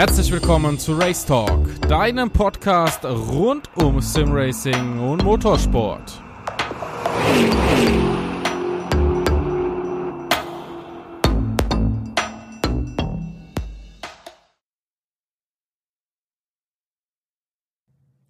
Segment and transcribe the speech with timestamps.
[0.00, 6.22] Herzlich willkommen zu Race Talk, deinem Podcast rund um Simracing und Motorsport.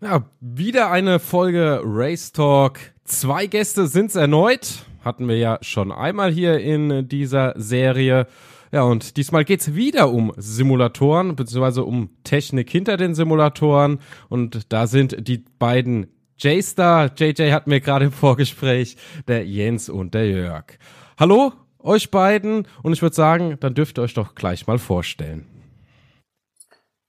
[0.01, 2.81] Ja, wieder eine Folge Race Talk.
[3.05, 4.87] Zwei Gäste sind es erneut.
[5.05, 8.27] Hatten wir ja schon einmal hier in dieser Serie.
[8.73, 13.99] Ja, und diesmal geht's wieder um Simulatoren, beziehungsweise um Technik hinter den Simulatoren.
[14.29, 16.07] Und da sind die beiden
[16.39, 20.79] J-Star, JJ hat mir gerade im Vorgespräch, der Jens und der Jörg.
[21.19, 22.67] Hallo, euch beiden.
[22.83, 25.47] Und ich würde sagen, dann dürft ihr euch doch gleich mal vorstellen.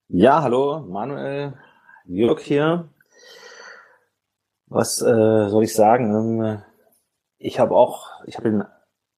[0.09, 1.53] Ja, hallo, Manuel,
[2.05, 2.89] Jörg hier.
[4.65, 6.13] Was äh, soll ich sagen?
[6.13, 6.61] Ähm,
[7.37, 8.63] ich habe auch, ich habe in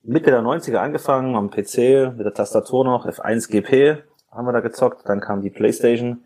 [0.05, 4.59] Mitte der 90er angefangen am PC mit der Tastatur noch, F1 GP haben wir da
[4.59, 6.25] gezockt, dann kam die Playstation,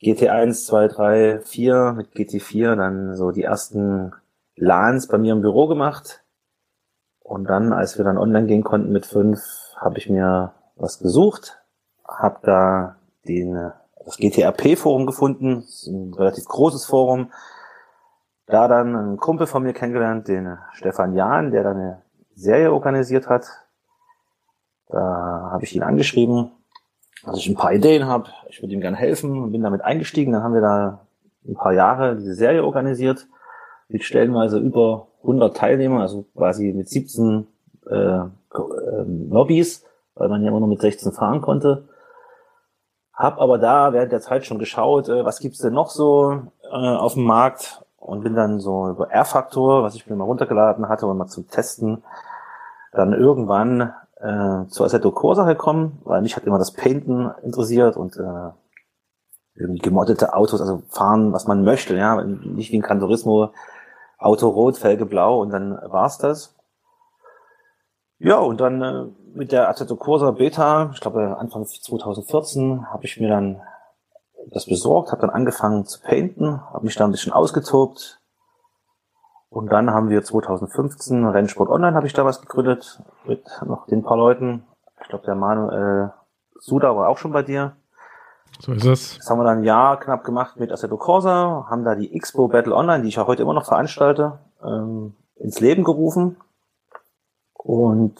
[0.00, 4.12] GT1, 2, 3, 4 mit GT4, dann so die ersten
[4.54, 6.22] LANs bei mir im Büro gemacht.
[7.20, 9.40] Und dann, als wir dann online gehen konnten mit 5,
[9.76, 11.58] habe ich mir was gesucht,
[12.06, 13.72] habe da den,
[14.04, 17.32] das GTRP-Forum gefunden, ein relativ großes Forum,
[18.46, 22.05] da dann einen Kumpel von mir kennengelernt, den Stefan Jahn, der dann eine
[22.36, 23.46] Serie organisiert hat.
[24.88, 26.52] Da habe ich ihn angeschrieben,
[27.24, 28.28] dass ich ein paar Ideen habe.
[28.48, 30.32] Ich würde ihm gerne helfen und bin damit eingestiegen.
[30.32, 31.06] Dann haben wir da
[31.48, 33.26] ein paar Jahre diese Serie organisiert
[33.88, 37.46] mit stellenweise über 100 Teilnehmer, also quasi mit 17
[37.88, 38.28] äh, äh,
[39.30, 41.88] Lobbys, weil man ja immer nur mit 16 fahren konnte.
[43.12, 46.68] Hab aber da während der Zeit schon geschaut, äh, was gibt's denn noch so äh,
[46.68, 51.08] auf dem Markt und bin dann so über R-Faktor, was ich mir mal runtergeladen hatte
[51.08, 52.04] und mal zum Testen,
[52.92, 58.16] dann irgendwann äh, zu Assetto Corsa gekommen, weil mich hat immer das Painten interessiert und
[58.16, 58.50] äh,
[59.56, 63.50] irgendwie gemoddete Autos, also fahren, was man möchte, ja, nicht wie ein Gran Turismo,
[64.18, 66.54] Auto rot, Felge blau und dann war's das.
[68.18, 73.18] Ja, und dann äh, mit der Assetto Corsa Beta, ich glaube Anfang 2014, habe ich
[73.18, 73.60] mir dann
[74.50, 78.20] das besorgt, habe dann angefangen zu painten, habe mich da ein bisschen ausgetobt,
[79.56, 84.02] und dann haben wir 2015 Rennsport Online habe ich da was gegründet mit noch den
[84.02, 84.64] paar Leuten.
[85.00, 86.12] Ich glaube, der Manuel
[86.58, 87.74] Suda war auch schon bei dir.
[88.60, 89.16] So ist es.
[89.16, 92.48] Das haben wir dann ein Jahr knapp gemacht mit Assetto Corsa, haben da die Expo
[92.48, 96.36] Battle Online, die ich ja heute immer noch veranstalte, ähm, ins Leben gerufen.
[97.54, 98.18] Und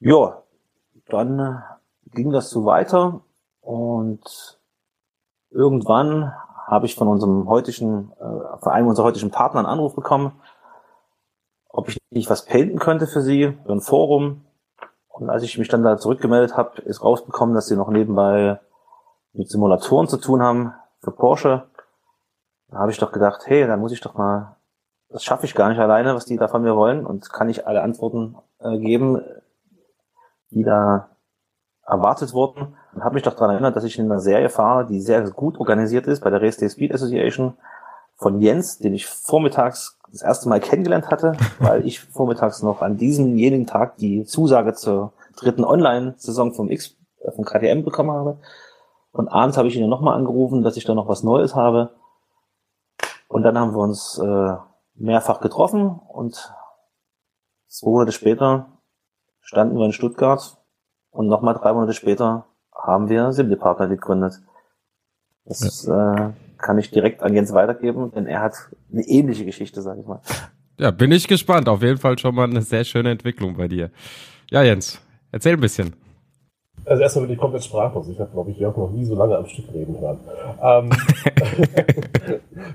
[0.00, 0.42] ja,
[1.08, 3.20] dann äh, ging das so weiter
[3.62, 4.58] und
[5.50, 6.34] irgendwann
[6.66, 10.40] habe ich von unserem heutigen, äh, von einem unserer heutigen Partner einen Anruf bekommen,
[11.68, 14.44] ob ich nicht was painten könnte für sie, für ein Forum.
[15.08, 18.60] Und als ich mich dann da zurückgemeldet habe, ist rausbekommen, dass sie noch nebenbei
[19.32, 21.64] mit Simulatoren zu tun haben für Porsche.
[22.68, 24.56] Da habe ich doch gedacht, hey, dann muss ich doch mal,
[25.08, 27.66] das schaffe ich gar nicht alleine, was die da von mir wollen und kann ich
[27.66, 29.22] alle Antworten äh, geben,
[30.50, 31.10] die da
[31.84, 35.00] erwartet wurden und habe mich doch daran erinnert, dass ich in einer Serie fahre, die
[35.00, 37.54] sehr gut organisiert ist bei der Race Day Speed Association
[38.16, 42.96] von Jens, den ich vormittags das erste Mal kennengelernt hatte, weil ich vormittags noch an
[42.96, 48.38] diesemjenigen Tag die Zusage zur dritten Online-Saison vom X, äh, vom KTM bekommen habe.
[49.12, 51.90] Und abends habe ich ihn nochmal angerufen, dass ich da noch was Neues habe.
[53.28, 54.56] Und dann haben wir uns äh,
[54.94, 56.52] mehrfach getroffen und
[57.66, 58.66] zwei Monate später
[59.40, 60.58] standen wir in Stuttgart
[61.10, 64.40] und nochmal drei Monate später haben wir Simple Partner gegründet.
[65.44, 66.28] Das ja.
[66.28, 68.54] äh, kann ich direkt an Jens weitergeben, denn er hat
[68.92, 70.20] eine ähnliche Geschichte, sage ich mal.
[70.78, 71.68] Ja, bin ich gespannt.
[71.68, 73.90] Auf jeden Fall schon mal eine sehr schöne Entwicklung bei dir.
[74.50, 75.00] Ja, Jens,
[75.30, 75.94] erzähl ein bisschen.
[76.84, 78.08] Also erstmal bin ich komplett sprachlos.
[78.08, 80.18] Ich habe, glaube ich, Jörg noch nie so lange am Stück reden hören.
[80.60, 80.90] Ähm,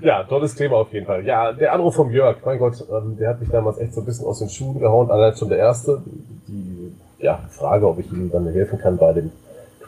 [0.00, 1.26] ja, tolles Thema auf jeden Fall.
[1.26, 4.06] Ja, der Anruf vom Jörg, mein Gott, ähm, der hat mich damals echt so ein
[4.06, 5.10] bisschen aus den Schuhen gehauen.
[5.10, 6.02] Allein schon der erste.
[6.46, 9.30] Die ja, Frage, ob ich ihm dann helfen kann bei dem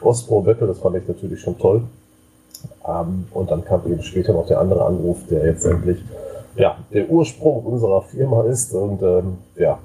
[0.01, 1.83] Cross-Pro-Battle, das fand ich natürlich schon toll.
[2.87, 5.99] Ähm, und dann kam eben später noch der andere Anruf, der jetzt endlich
[6.55, 9.79] ja, der Ursprung unserer Firma ist und ähm, ja,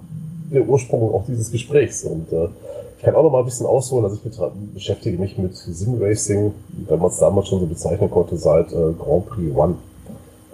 [0.52, 2.04] der Ursprung auch dieses Gesprächs.
[2.04, 2.48] Und äh,
[2.96, 6.52] ich kann auch noch mal ein bisschen ausholen, also ich beschäftige mich mit Sim-Racing,
[6.88, 9.74] wenn man es damals schon so bezeichnen konnte, seit äh, Grand Prix One.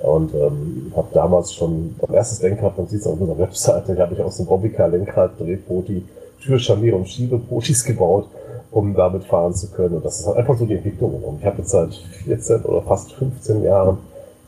[0.03, 4.15] Und ähm, habe damals schon mein erstes Lenkrad, man sieht es auf unserer Webseite, habe
[4.15, 6.03] ich aus dem Bobbycar-Lenkrad, Drehpoti,
[6.43, 8.27] Türscharnier und Schiebepotis gebaut,
[8.73, 9.97] um damit fahren zu können.
[9.97, 11.23] Und das ist halt einfach so die Entwicklung.
[11.23, 13.99] Und ich habe jetzt seit 14 oder fast 15 Jahren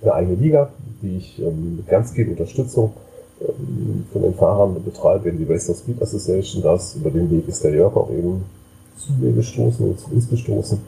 [0.03, 0.71] eine eigene Liga,
[1.03, 2.93] die ich ähm, mit ganz viel Unterstützung
[3.41, 6.62] ähm, von den Fahrern betreibe, in die Western Speed Association.
[6.62, 8.44] Das über den Weg ist der Jörg auch eben
[8.97, 10.81] zu mir gestoßen und zu uns gestoßen.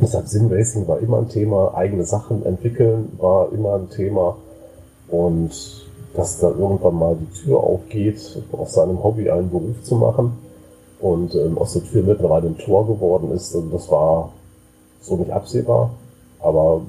[0.00, 4.36] Deshalb Sim-Racing war immer ein Thema, eigene Sachen entwickeln war immer ein Thema
[5.08, 5.50] und
[6.14, 10.47] dass da irgendwann mal die Tür aufgeht, aus seinem Hobby einen Beruf zu machen
[11.00, 14.32] und ähm, aus der Tür mittlerweile ein Tor geworden ist, also das war
[15.00, 15.90] so nicht absehbar,
[16.40, 16.82] aber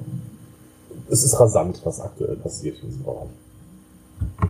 [1.08, 4.49] es ist rasant, was aktuell passiert in diesem Bereich.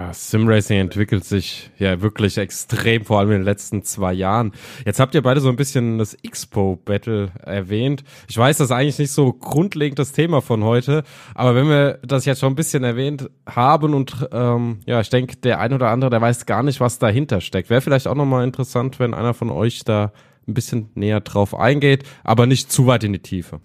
[0.00, 4.52] Ja, Simracing entwickelt sich ja wirklich extrem, vor allem in den letzten zwei Jahren.
[4.86, 8.02] Jetzt habt ihr beide so ein bisschen das Expo-Battle erwähnt.
[8.26, 11.02] Ich weiß, das ist eigentlich nicht so grundlegend das Thema von heute,
[11.34, 15.36] aber wenn wir das jetzt schon ein bisschen erwähnt haben und ähm, ja, ich denke,
[15.36, 17.68] der ein oder andere, der weiß gar nicht, was dahinter steckt.
[17.68, 20.12] Wäre vielleicht auch nochmal interessant, wenn einer von euch da
[20.48, 23.60] ein bisschen näher drauf eingeht, aber nicht zu weit in die Tiefe.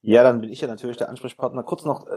[0.00, 1.64] Ja, dann bin ich ja natürlich der Ansprechpartner.
[1.64, 2.12] Kurz noch äh,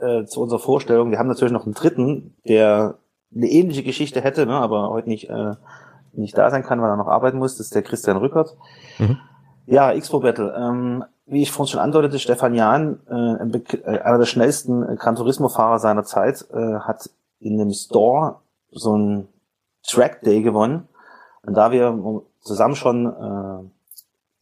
[0.00, 1.10] äh, zu unserer Vorstellung.
[1.10, 2.98] Wir haben natürlich noch einen dritten, der
[3.34, 5.54] eine ähnliche Geschichte hätte, ne, aber heute nicht, äh,
[6.12, 7.56] nicht da sein kann, weil er noch arbeiten muss.
[7.56, 8.56] Das ist der Christian Rückert.
[8.98, 9.18] Mhm.
[9.66, 10.54] Ja, Expo Battle.
[10.56, 15.16] Ähm, wie ich vorhin schon andeutete, Stefan Jahn, äh, äh einer der schnellsten äh, Gran
[15.16, 17.08] Turismo-Fahrer seiner Zeit, äh, hat
[17.40, 18.36] in dem Store
[18.70, 19.28] so ein
[19.86, 20.88] Track Day gewonnen.
[21.44, 23.70] Und da wir zusammen schon äh,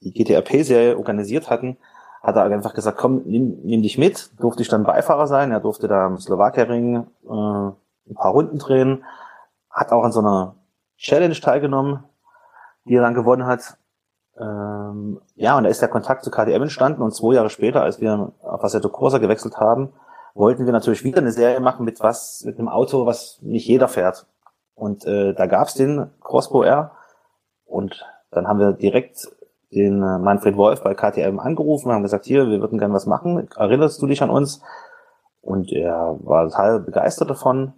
[0.02, 1.76] die GTRP-Serie organisiert hatten,
[2.22, 4.30] hat er einfach gesagt, komm, nimm, nimm dich mit.
[4.40, 5.52] Durfte ich dann Beifahrer sein.
[5.52, 9.04] Er durfte da im Slowakia-Ring äh, ein paar Runden drehen.
[9.70, 10.56] Hat auch an so einer
[10.98, 12.04] Challenge teilgenommen,
[12.84, 13.78] die er dann gewonnen hat.
[14.38, 17.00] Ähm, ja, und da ist der Kontakt zu KTM entstanden.
[17.00, 19.92] Und zwei Jahre später, als wir auf Assetto Corsa gewechselt haben,
[20.34, 23.88] wollten wir natürlich wieder eine Serie machen mit was, mit einem Auto, was nicht jeder
[23.88, 24.26] fährt.
[24.74, 26.92] Und äh, da gab's den Crossbow R.
[27.64, 29.28] Und dann haben wir direkt
[29.72, 33.48] den äh, Manfred Wolf bei KTM angerufen, haben gesagt, hier, wir würden gerne was machen.
[33.56, 34.62] Erinnerst du dich an uns?
[35.40, 37.72] Und er war total begeistert davon.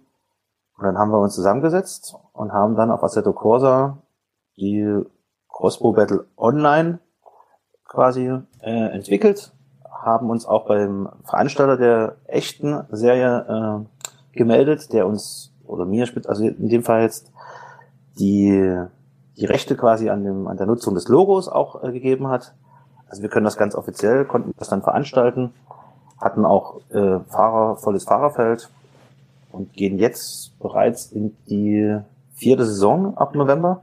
[0.77, 3.99] Und dann haben wir uns zusammengesetzt und haben dann auf Assetto Corsa
[4.57, 5.03] die
[5.49, 6.99] Crossbow Battle Online
[7.85, 8.27] quasi
[8.61, 9.53] äh, entwickelt,
[9.85, 13.85] haben uns auch beim Veranstalter der echten Serie
[14.33, 17.31] äh, gemeldet, der uns, oder mir, also in dem Fall jetzt,
[18.19, 18.77] die
[19.37, 22.53] die Rechte quasi an, dem, an der Nutzung des Logos auch äh, gegeben hat.
[23.07, 25.51] Also wir können das ganz offiziell, konnten das dann veranstalten,
[26.19, 28.69] hatten auch äh, Fahrer, volles Fahrerfeld
[29.51, 31.99] und gehen jetzt bereits in die
[32.33, 33.81] vierte Saison ab November.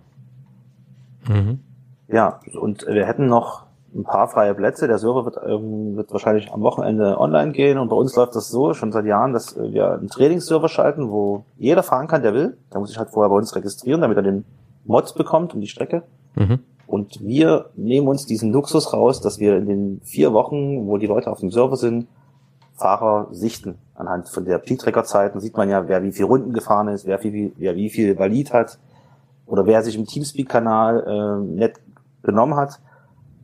[1.28, 1.60] Mhm.
[2.08, 3.64] Ja, und wir hätten noch
[3.94, 4.88] ein paar freie Plätze.
[4.88, 8.48] Der Server wird, ähm, wird wahrscheinlich am Wochenende online gehen und bei uns läuft das
[8.48, 12.56] so schon seit Jahren, dass wir einen Trainingsserver schalten, wo jeder fahren kann, der will.
[12.70, 14.44] Da muss sich halt vorher bei uns registrieren, damit er den
[14.90, 16.02] Mods bekommt um die Strecke.
[16.34, 16.60] Mhm.
[16.86, 21.06] Und wir nehmen uns diesen Luxus raus, dass wir in den vier Wochen, wo die
[21.06, 22.08] Leute auf dem Server sind,
[22.74, 23.78] Fahrer sichten.
[23.94, 27.52] Anhand von der Peak-Tracker-Zeiten sieht man ja, wer wie viel Runden gefahren ist, wer, viel,
[27.58, 28.78] wer wie viel Valid hat
[29.46, 31.80] oder wer sich im Teamspeak-Kanal äh, nett
[32.22, 32.80] genommen hat.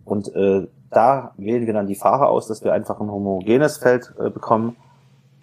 [0.04, 4.12] Und äh, da wählen wir dann die Fahrer aus, dass wir einfach ein homogenes Feld
[4.18, 4.76] äh, bekommen,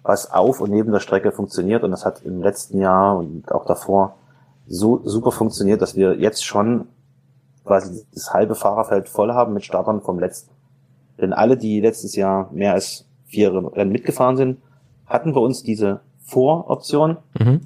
[0.02, 1.84] was auf und neben der Strecke funktioniert.
[1.84, 4.16] Und das hat im letzten Jahr und auch davor
[4.66, 6.86] so super funktioniert, dass wir jetzt schon
[7.64, 10.50] quasi das halbe Fahrerfeld voll haben mit Startern vom letzten.
[11.20, 14.58] Denn alle, die letztes Jahr mehr als vier Rennen mitgefahren sind,
[15.06, 17.60] hatten bei uns diese Voroption mhm.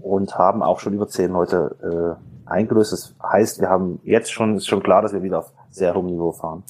[0.00, 2.92] und haben auch schon über zehn Leute äh, eingelöst.
[2.92, 6.06] Das heißt, wir haben jetzt schon, ist schon klar, dass wir wieder auf sehr hohem
[6.06, 6.62] Niveau fahren.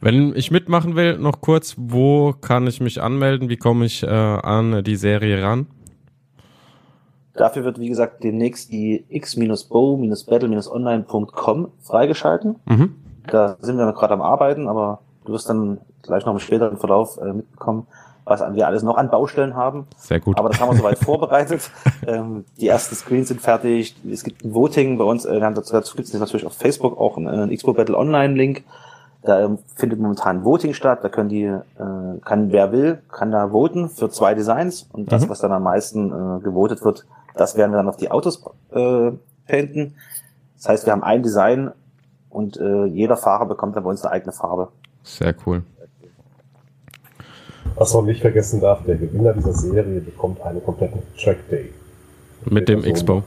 [0.00, 3.48] Wenn ich mitmachen will, noch kurz, wo kann ich mich anmelden?
[3.48, 5.66] Wie komme ich äh, an die Serie ran?
[7.36, 12.60] Dafür wird, wie gesagt, demnächst die x-bow-battle-online.com freigeschalten.
[12.66, 12.94] Mhm.
[13.26, 16.76] Da sind wir noch gerade am Arbeiten, aber du wirst dann gleich noch im späteren
[16.76, 17.88] Verlauf äh, mitbekommen,
[18.24, 19.88] was wir alles noch an Baustellen haben.
[19.96, 20.38] Sehr gut.
[20.38, 21.72] Aber das haben wir soweit vorbereitet.
[22.06, 23.96] Ähm, die ersten Screens sind fertig.
[24.10, 25.24] Es gibt ein Voting bei uns.
[25.24, 28.62] Äh, dazu, dazu gibt es natürlich auf Facebook auch einen, einen Expo Battle Online Link.
[29.22, 31.00] Da ähm, findet momentan Voting statt.
[31.02, 31.60] Da können die, äh,
[32.24, 35.30] kann wer will, kann da voten für zwei Designs und das, mhm.
[35.30, 39.10] was dann am meisten äh, gewotet wird, das werden wir dann auf die Autos äh,
[39.46, 39.94] painten.
[40.56, 41.70] Das heißt, wir haben ein Design
[42.30, 44.68] und äh, jeder Fahrer bekommt dann bei uns eine eigene Farbe.
[45.02, 45.62] Sehr cool.
[47.76, 51.72] Was man nicht vergessen darf, der Gewinner dieser Serie bekommt einen kompletten Track Day.
[52.44, 53.22] Mit dem Expo.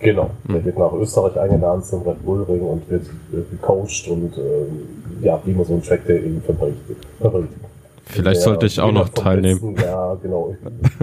[0.00, 0.30] Genau.
[0.44, 0.52] Mhm.
[0.52, 5.24] Der wird nach Österreich eingeladen zum Red Bull Ring und wird, wird gecoacht und äh,
[5.24, 6.78] ja, wie man so einen Track Day eben verbringt.
[7.20, 7.50] verbringt.
[8.08, 9.74] Vielleicht sollte ich auch noch teilnehmen.
[9.74, 10.56] Letzten, ja, genau.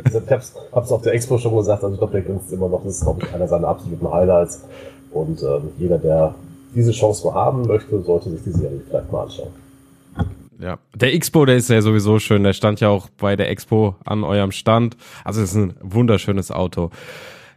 [0.05, 2.83] Ich, hab's, hab's auf der Expo schon gesagt, also ich glaube, der grinst immer noch,
[2.83, 4.63] das ist, glaube ich, einer seiner absoluten Highlights.
[5.12, 6.35] Und ähm, jeder, der
[6.74, 9.51] diese Chance mal haben möchte, sollte sich die Serie vielleicht mal anschauen.
[10.59, 12.43] Ja, der Expo, der ist ja sowieso schön.
[12.43, 14.95] Der stand ja auch bei der Expo an eurem Stand.
[15.24, 16.91] Also es ist ein wunderschönes Auto.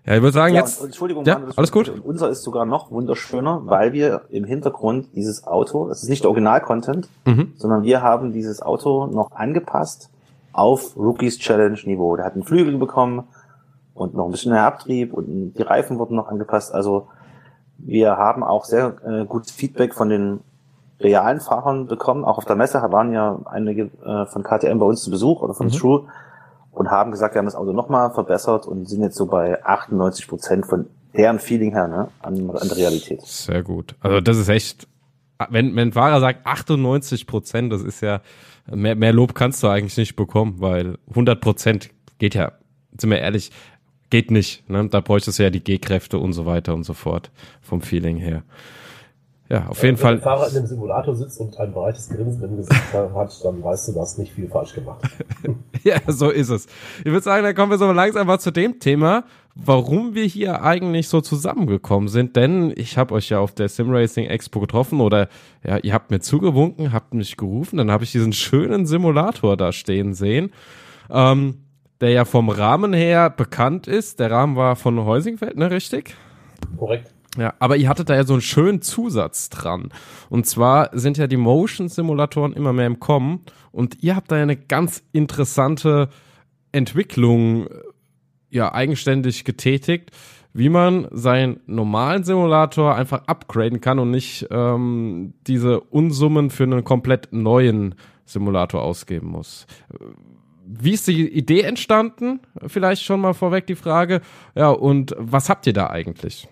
[0.09, 0.81] Ja, ich würde sagen, Ja, jetzt.
[0.81, 1.91] und, Entschuldigung, Ja, Mann, alles gut.
[1.91, 6.23] Und unser ist sogar noch wunderschöner, weil wir im Hintergrund dieses Auto, das ist nicht
[6.25, 7.53] der Original-Content, Mhm.
[7.57, 10.09] sondern wir haben dieses Auto noch angepasst
[10.55, 12.17] auf Rookies Challenge Niveau.
[12.17, 13.25] Der hat einen Flügel bekommen
[13.95, 16.73] und noch ein bisschen mehr Abtrieb und die Reifen wurden noch angepasst.
[16.73, 17.09] Also
[17.77, 20.41] wir haben auch sehr äh, gutes Feedback von den
[21.01, 22.25] realen Fahrern bekommen.
[22.25, 25.53] Auch auf der Messe waren ja einige äh, von KTM bei uns zu Besuch oder
[25.55, 25.73] von Mhm.
[25.73, 26.03] True
[26.73, 30.29] und haben gesagt, wir haben das Auto nochmal verbessert und sind jetzt so bei 98
[30.29, 33.23] Prozent von deren Feeling her ne, an, an der Realität.
[33.23, 33.95] Sehr gut.
[34.01, 34.87] Also das ist echt,
[35.49, 38.21] wenn, wenn Fahrer sagt 98 Prozent, das ist ja,
[38.71, 42.53] mehr, mehr Lob kannst du eigentlich nicht bekommen, weil 100 Prozent geht ja,
[42.99, 43.51] sind wir ehrlich,
[44.11, 44.69] geht nicht.
[44.69, 44.89] Ne?
[44.89, 48.43] Da bräuchtest du ja die G-Kräfte und so weiter und so fort vom Feeling her.
[49.51, 50.15] Ja, auf jeden Wenn Fall.
[50.17, 53.89] der Fahrer in dem Simulator sitzt und ein breites Grinsen im Gesicht hat, dann weißt
[53.89, 55.01] du, du hast nicht viel falsch gemacht.
[55.85, 56.67] Ja, so ist es.
[56.99, 59.25] Ich würde sagen, dann kommen wir so langsam mal zu dem Thema,
[59.55, 62.35] warum wir hier eigentlich so zusammengekommen sind.
[62.35, 65.29] Denn ich habe euch ja auf der Simracing Expo getroffen oder
[65.65, 69.71] ja, ihr habt mir zugewunken, habt mich gerufen, dann habe ich diesen schönen Simulator da
[69.73, 70.51] stehen sehen,
[71.11, 71.63] ähm,
[72.01, 74.19] der ja vom Rahmen her bekannt ist.
[74.19, 76.17] Der Rahmen war von Heusingfeld, ne, richtig?
[76.77, 77.15] Korrekt.
[77.37, 79.91] Ja, aber ihr hattet da ja so einen schönen Zusatz dran.
[80.31, 84.43] Und zwar sind ja die Motion-Simulatoren immer mehr im Kommen und ihr habt da ja
[84.43, 86.09] eine ganz interessante
[86.73, 87.71] Entwicklung äh,
[88.51, 90.11] ja eigenständig getätigt,
[90.55, 96.83] wie man seinen normalen Simulator einfach upgraden kann und nicht ähm, diese Unsummen für einen
[96.83, 97.95] komplett neuen
[98.25, 99.67] Simulator ausgeben muss.
[100.67, 102.41] Wie ist die Idee entstanden?
[102.67, 104.21] Vielleicht schon mal vorweg die Frage.
[104.55, 106.49] Ja, und was habt ihr da eigentlich?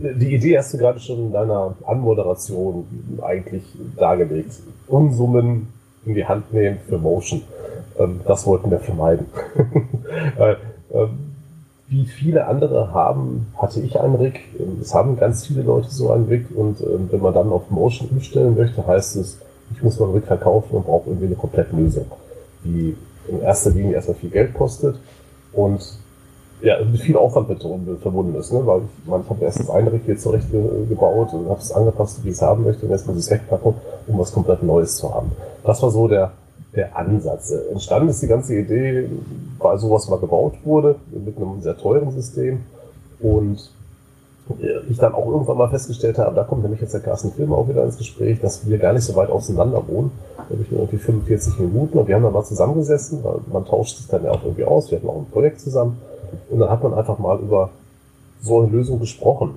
[0.00, 2.84] Die Idee hast du gerade schon in deiner Anmoderation
[3.22, 3.62] eigentlich
[3.96, 4.52] dargelegt.
[4.88, 5.68] Unsummen
[6.04, 7.42] in die Hand nehmen für Motion.
[7.98, 9.26] Ähm, Das wollten wir vermeiden.
[10.36, 10.56] Weil,
[10.92, 11.10] ähm,
[11.88, 14.40] Wie viele andere haben, hatte ich einen Rig.
[14.58, 16.78] Ähm, Es haben ganz viele Leute so einen Rig und
[17.10, 19.38] wenn man dann auf Motion umstellen möchte, heißt es,
[19.74, 22.06] ich muss meinen Rig verkaufen und brauche irgendwie eine komplette Lösung,
[22.64, 22.96] die
[23.28, 24.96] in erster Linie erstmal viel Geld kostet
[25.52, 25.80] und
[26.64, 27.60] ja, mit viel Aufwand mit
[28.00, 28.66] verbunden ist, ne?
[28.66, 32.24] weil man, habe erst das eine Rig hier zurecht ge- gebaut und habe es angepasst,
[32.24, 33.74] wie ich es haben möchte, und jetzt muss ich es wegpacken,
[34.06, 35.30] um was komplett Neues zu haben.
[35.62, 36.32] Das war so der,
[36.74, 37.52] der Ansatz.
[37.70, 39.10] Entstanden ist die ganze Idee,
[39.58, 42.60] weil sowas mal gebaut wurde, mit einem sehr teuren System
[43.20, 43.70] und
[44.62, 47.52] äh, ich dann auch irgendwann mal festgestellt habe, da kommt nämlich jetzt der Carsten Film
[47.52, 50.12] auch wieder ins Gespräch, dass wir gar nicht so weit auseinander wohnen.
[50.36, 53.66] Da habe ich nur irgendwie 45 Minuten und wir haben dann mal zusammengesessen, weil man
[53.66, 55.98] tauscht sich dann ja auch irgendwie aus, wir hatten auch ein Projekt zusammen
[56.50, 57.70] und dann hat man einfach mal über
[58.40, 59.50] so eine Lösung gesprochen.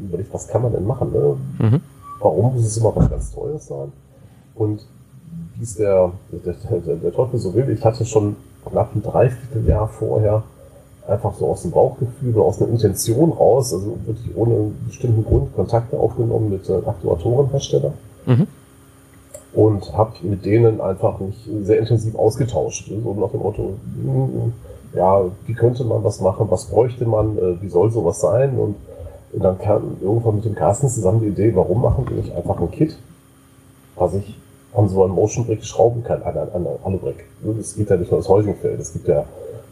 [0.00, 1.12] Überlegt, was kann man denn machen?
[1.12, 1.36] Ne?
[1.58, 1.80] Mhm.
[2.20, 3.92] Warum muss es immer was ganz Teures sein?
[4.54, 4.84] Und
[5.56, 8.36] wie es der, der, der, der Teufel so will, ich hatte schon
[8.68, 10.42] knapp ein Dreivierteljahr vorher
[11.08, 15.24] einfach so aus dem Bauchgefühl, oder aus einer Intention raus, also wirklich ohne einen bestimmten
[15.24, 17.94] Grund Kontakte aufgenommen mit äh, Aktuatorenherstellern
[18.26, 18.46] Mhm.
[19.54, 22.88] und habe mit denen einfach mich sehr intensiv ausgetauscht.
[22.88, 24.52] So nach dem Motto, hm,
[24.94, 28.58] ja, wie könnte man was machen, was bräuchte man, äh, wie soll sowas sein?
[28.58, 28.76] Und,
[29.32, 32.60] und dann kam irgendwann mit dem Carsten zusammen die Idee, warum machen wir nicht einfach
[32.60, 32.96] ein Kit,
[33.96, 34.38] was ich
[34.74, 37.24] an so einem Motion Brick schrauben kann, an an- an eine Alubrick.
[37.42, 39.24] Das geht ja nicht nur aus Heusingfeld, es gibt ja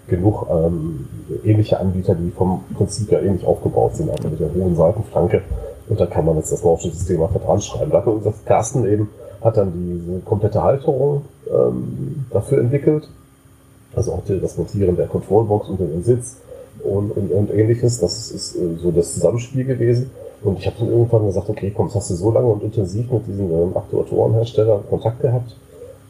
[0.09, 1.07] genug ähm,
[1.45, 5.43] ähnliche Anbieter, die vom Prinzip ja ähnlich aufgebaut sind, also mit der hohen Seitenflanke.
[5.89, 7.91] Und da kann man jetzt das Motion-System einfach dran schreiben.
[7.91, 9.09] Da hat unser Carsten eben,
[9.43, 13.09] hat dann diese komplette Halterung ähm, dafür entwickelt.
[13.95, 16.37] Also auch das Montieren der Controlbox unter dem Sitz
[16.83, 18.01] und, und, und ähnliches.
[18.01, 20.11] Das ist äh, so das Zusammenspiel gewesen.
[20.43, 23.11] Und ich habe dann irgendwann gesagt, okay, komm, jetzt hast du so lange und intensiv
[23.11, 25.57] mit diesen ähm, Aktuatorenherstellern Kontakt gehabt.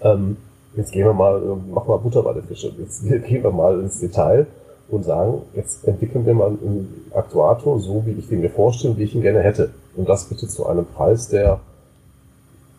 [0.02, 0.36] Ähm,
[0.76, 2.72] jetzt gehen wir mal, ähm, mach mal Butter bei den Fische.
[2.78, 4.46] Jetzt gehen wir mal ins Detail
[4.88, 9.04] und sagen, jetzt entwickeln wir mal einen Aktuator, so wie ich den mir vorstelle, wie
[9.04, 9.70] ich ihn gerne hätte.
[9.96, 11.60] Und das bitte zu einem Preis, der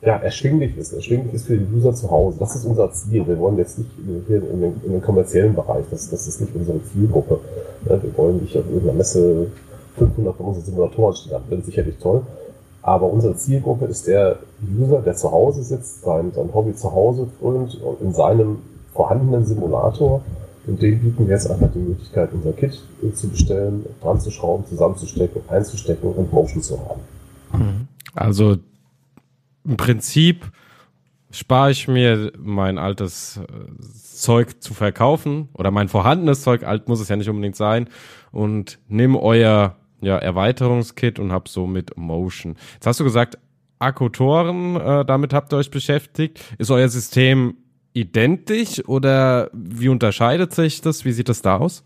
[0.01, 0.93] ja, erschwinglich ist.
[0.93, 2.37] Erschwinglich ist für den User zu Hause.
[2.39, 3.27] Das ist unser Ziel.
[3.27, 3.89] Wir wollen jetzt nicht
[4.27, 5.85] hier in den, in den kommerziellen Bereich.
[5.89, 7.39] Das, das ist nicht unsere Zielgruppe.
[7.83, 9.47] Wir wollen nicht auf irgendeiner Messe
[9.97, 11.37] 500 von unseren Simulatoren stehen.
[11.49, 12.21] Das ist sicherlich toll.
[12.83, 14.37] Aber unsere Zielgruppe ist der
[14.79, 18.59] User, der zu Hause sitzt, sein, sein Hobby zu Hause frönt und in seinem
[18.93, 20.21] vorhandenen Simulator.
[20.67, 22.79] Und dem bieten wir jetzt einfach die Möglichkeit, unser Kit
[23.13, 27.01] zu bestellen, dran zu schrauben, zusammenzustecken, einzustecken und Motion zu haben.
[28.15, 28.57] Also
[29.67, 30.51] im Prinzip
[31.29, 33.43] spare ich mir mein altes äh,
[33.93, 37.89] Zeug zu verkaufen oder mein vorhandenes Zeug, alt muss es ja nicht unbedingt sein,
[38.31, 42.55] und nehme euer ja, Erweiterungskit und hab so mit Motion.
[42.73, 43.37] Jetzt hast du gesagt,
[43.79, 46.39] Akkutoren, äh, damit habt ihr euch beschäftigt.
[46.57, 47.57] Ist euer System
[47.93, 51.05] identisch oder wie unterscheidet sich das?
[51.05, 51.83] Wie sieht das da aus?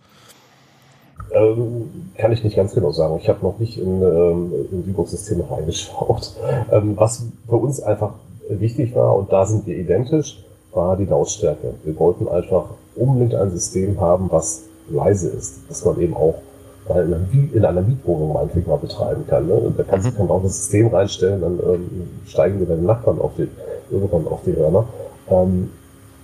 [1.31, 3.17] Äh, Ähm, kann ich nicht ganz genau sagen.
[3.21, 6.33] Ich habe noch nicht in, ähm, in die Systeme reingeschaut.
[6.71, 8.13] Ähm, was für uns einfach
[8.49, 11.73] wichtig war, und da sind wir identisch, war die Lautstärke.
[11.83, 16.35] Wir wollten einfach unbedingt ein System haben, was leise ist, dass man eben auch
[16.89, 19.47] in einer Mietwohnung meinetwegen mal betreiben kann.
[19.47, 19.53] Ne?
[19.53, 20.31] Und da kannst du mhm.
[20.31, 23.47] auch das System reinstellen, dann ähm, steigen dir deine Nachbarn auf die,
[23.89, 24.85] irgendwann auf die Hörner.
[25.29, 25.69] Ähm,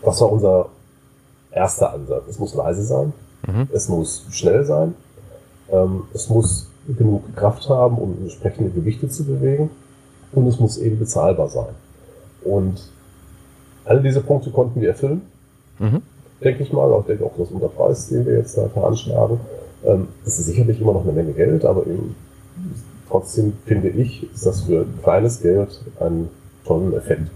[0.03, 0.69] das war unser
[1.51, 2.23] erster Ansatz.
[2.29, 3.13] Es muss leise sein,
[3.45, 3.67] mhm.
[3.73, 4.95] es muss schnell sein,
[5.71, 9.69] ähm, es muss genug Kraft haben, um entsprechende Gewichte zu bewegen
[10.31, 11.73] und es muss eben bezahlbar sein.
[12.43, 12.89] Und
[13.85, 15.21] alle diese Punkte konnten wir erfüllen,
[15.79, 16.01] mhm.
[16.43, 16.91] denke ich mal.
[16.91, 19.39] Auch denke auch das Unterpreis, den wir jetzt da veranschlagen.
[19.85, 22.15] Ähm, das ist sicherlich immer noch eine Menge Geld, aber eben
[23.09, 26.29] trotzdem finde ich, ist das für kleines Geld ein
[26.65, 27.29] tollen Effekt.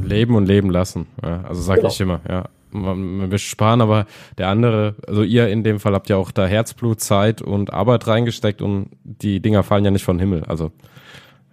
[0.00, 1.06] Leben und leben lassen.
[1.22, 1.92] Ja, also sage genau.
[1.92, 2.44] ich immer, ja.
[2.72, 4.06] Man will sparen, aber
[4.38, 8.06] der andere, also ihr in dem Fall habt ja auch da Herzblut, Zeit und Arbeit
[8.06, 10.44] reingesteckt und die Dinger fallen ja nicht vom Himmel.
[10.44, 10.72] Also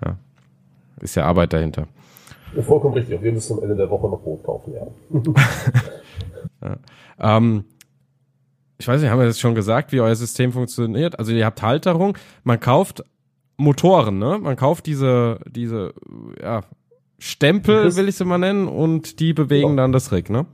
[0.03, 0.17] ja,
[1.01, 1.88] ist ja Arbeit dahinter.
[2.55, 3.21] Ja, vollkommen richtig.
[3.21, 4.88] Wir müssen am Ende der Woche noch Brot kaufen, ja.
[6.69, 7.38] ja.
[7.38, 7.65] Ähm,
[8.77, 11.19] ich weiß nicht, haben wir das schon gesagt, wie euer System funktioniert?
[11.19, 13.03] Also ihr habt Halterung, man kauft
[13.57, 14.39] Motoren, ne?
[14.41, 15.93] Man kauft diese, diese,
[16.41, 16.61] ja,
[17.19, 19.83] Stempel, will ich sie mal nennen, und die bewegen genau.
[19.83, 20.45] dann das Rig, ne?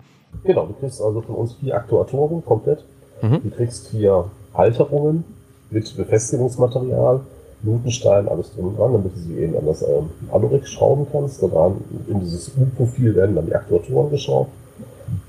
[0.44, 2.84] Genau, du kriegst also von uns vier Aktuatoren komplett.
[3.22, 3.42] Mhm.
[3.44, 5.24] Du kriegst vier Halterungen
[5.70, 7.22] mit Befestigungsmaterial,
[7.64, 11.42] Lutenstein, alles drum und dran, damit du sie eben an das ähm, Anorik schrauben kannst.
[11.42, 11.78] Da dran,
[12.08, 14.52] in dieses U-Profil werden dann die Aktuatoren geschraubt.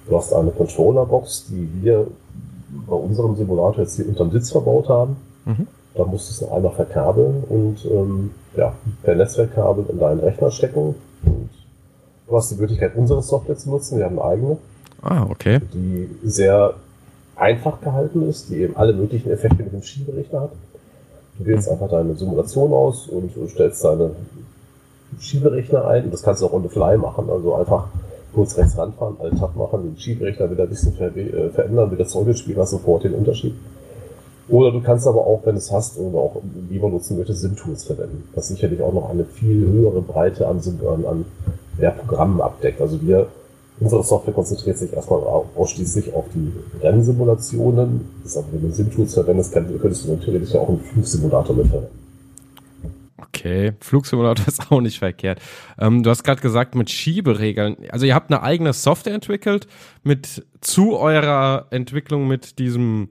[0.09, 2.07] Du hast eine Controllerbox, die wir
[2.87, 5.17] bei unserem Simulator jetzt hier unterm Sitz verbaut haben.
[5.45, 5.67] Mhm.
[5.95, 10.95] Da musst du es einmal verkabeln und ähm, ja, per Netzwerkkabel in deinen Rechner stecken.
[11.25, 11.49] Und
[12.29, 13.99] du hast die Möglichkeit, unsere Software zu nutzen.
[13.99, 14.59] Wir haben eine eigene.
[15.09, 15.61] Ah, okay.
[15.73, 16.75] Die sehr
[17.37, 20.51] einfach gehalten ist, die eben alle möglichen Effekte mit dem Schieberichter hat.
[21.39, 24.11] Du wählst einfach deine Simulation aus und stellst deine
[25.21, 26.05] Schieberichter ein.
[26.05, 27.31] Und das kannst du auch on the fly machen.
[27.31, 27.89] Also einfach
[28.35, 32.07] kurz rechts ranfahren, alle Tab machen, den Schieberichter wieder ein bisschen ver äh, verändern, wieder
[32.07, 33.55] zurückspielen, hast sofort den Unterschied.
[34.49, 37.85] Oder du kannst aber auch, wenn du es hast oder auch lieber nutzen möchtest, SIM-Tools
[37.85, 42.81] verwenden, was sicherlich auch noch eine viel höhere Breite an, an, an Programmen abdeckt.
[42.81, 43.27] Also wir,
[43.81, 48.09] unsere Software konzentriert sich erstmal ausschließlich auf die Rennsimulationen.
[48.23, 52.07] Das aber, wenn du SIM-Tools verwendest, könntest du natürlich auch einen Flugsimulator mitverwenden.
[53.19, 55.41] Okay, Flugsimulator ist auch nicht verkehrt.
[55.79, 57.77] Ähm, du hast gerade gesagt, mit Schieberegeln.
[57.91, 59.67] Also ihr habt eine eigene Software entwickelt
[60.03, 63.11] mit zu eurer Entwicklung mit diesem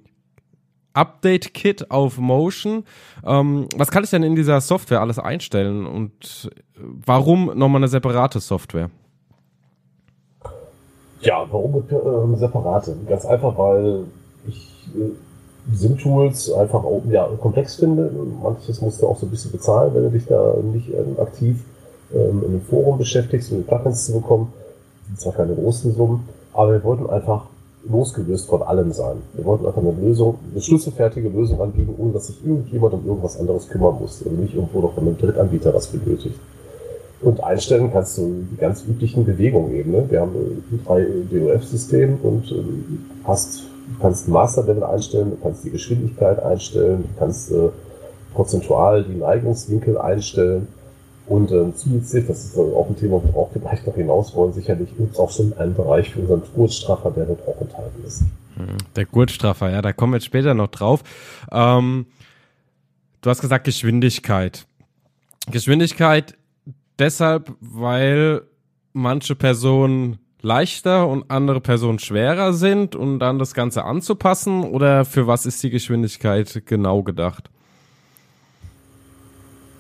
[0.94, 2.86] Update-Kit auf Motion.
[3.26, 8.40] Ähm, was kann ich denn in dieser Software alles einstellen und warum nochmal eine separate
[8.40, 8.90] Software?
[11.26, 12.96] Ja, warum äh, separate?
[13.10, 14.04] Ganz einfach, weil
[14.48, 18.12] ich äh, SIM-Tools einfach ja, komplex finde.
[18.44, 21.64] Manches musst du auch so ein bisschen bezahlen, wenn du dich da nicht ähm, aktiv
[22.14, 24.54] ähm, in einem Forum beschäftigst, um die Plugins zu bekommen.
[24.54, 27.46] Das sind zwar keine großen Summen, aber wir wollten einfach
[27.90, 29.18] losgelöst von allem sein.
[29.34, 33.40] Wir wollten einfach eine Lösung, eine schlüsselfertige Lösung anbieten, ohne dass sich irgendjemand um irgendwas
[33.40, 34.22] anderes kümmern muss.
[34.24, 36.40] Also nicht irgendwo noch von einem Drittanbieter was benötigt.
[37.22, 39.92] Und einstellen kannst du die ganz üblichen Bewegungen eben.
[39.92, 40.06] Ne?
[40.10, 45.70] Wir haben ein 3 DOF-System und ähm, hast Du kannst Master-Level einstellen, du kannst die
[45.70, 47.70] Geschwindigkeit einstellen, du kannst äh,
[48.34, 50.68] prozentual die Neigungswinkel einstellen.
[51.28, 54.96] Und ähm, zusätzlich, das ist auch ein Thema, worauf wir gleich noch hinaus wollen, sicherlich
[54.96, 58.22] gibt es auch schon einen Bereich für unseren Gurtstraffer, der dort auch enthalten ist.
[58.56, 61.04] Hm, der Gurtstraffer, ja, da kommen wir jetzt später noch drauf.
[61.52, 62.06] Ähm,
[63.22, 64.66] du hast gesagt Geschwindigkeit.
[65.50, 66.36] Geschwindigkeit
[67.00, 68.44] deshalb, weil
[68.94, 74.64] manche Personen leichter und andere Personen schwerer sind und dann das Ganze anzupassen?
[74.64, 77.50] Oder für was ist die Geschwindigkeit genau gedacht?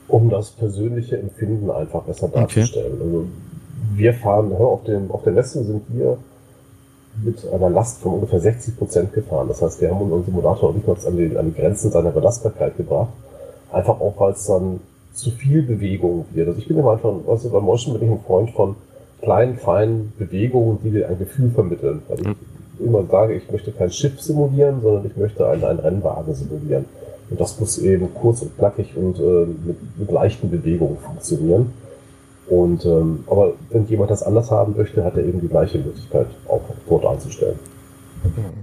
[0.07, 2.93] Um das persönliche Empfinden einfach besser darzustellen.
[2.93, 3.03] Okay.
[3.03, 3.27] Also
[3.93, 6.17] wir fahren, auf, dem, auf der Messe sind wir
[7.23, 9.47] mit einer Last von ungefähr 60 Prozent gefahren.
[9.47, 12.75] Das heißt, wir haben unseren Simulator nicht mal an die, an die Grenzen seiner Belastbarkeit
[12.75, 13.09] gebracht.
[13.71, 14.79] Einfach auch, weil es dann
[15.15, 16.47] zu viel Bewegung wird.
[16.47, 18.75] Also ich bin immer einfach, also beim Motion bin ich ein Freund von,
[19.21, 22.01] kleinen, feinen Bewegungen, die dir ein Gefühl vermitteln.
[22.07, 26.33] Weil ich immer sage, ich möchte kein Schiff simulieren, sondern ich möchte einen, einen Rennwagen
[26.33, 26.85] simulieren.
[27.29, 31.73] Und das muss eben kurz und knackig und äh, mit, mit leichten Bewegungen funktionieren.
[32.47, 36.27] Und ähm, aber wenn jemand das anders haben möchte, hat er eben die gleiche Möglichkeit,
[36.47, 37.57] auch dort einzustellen.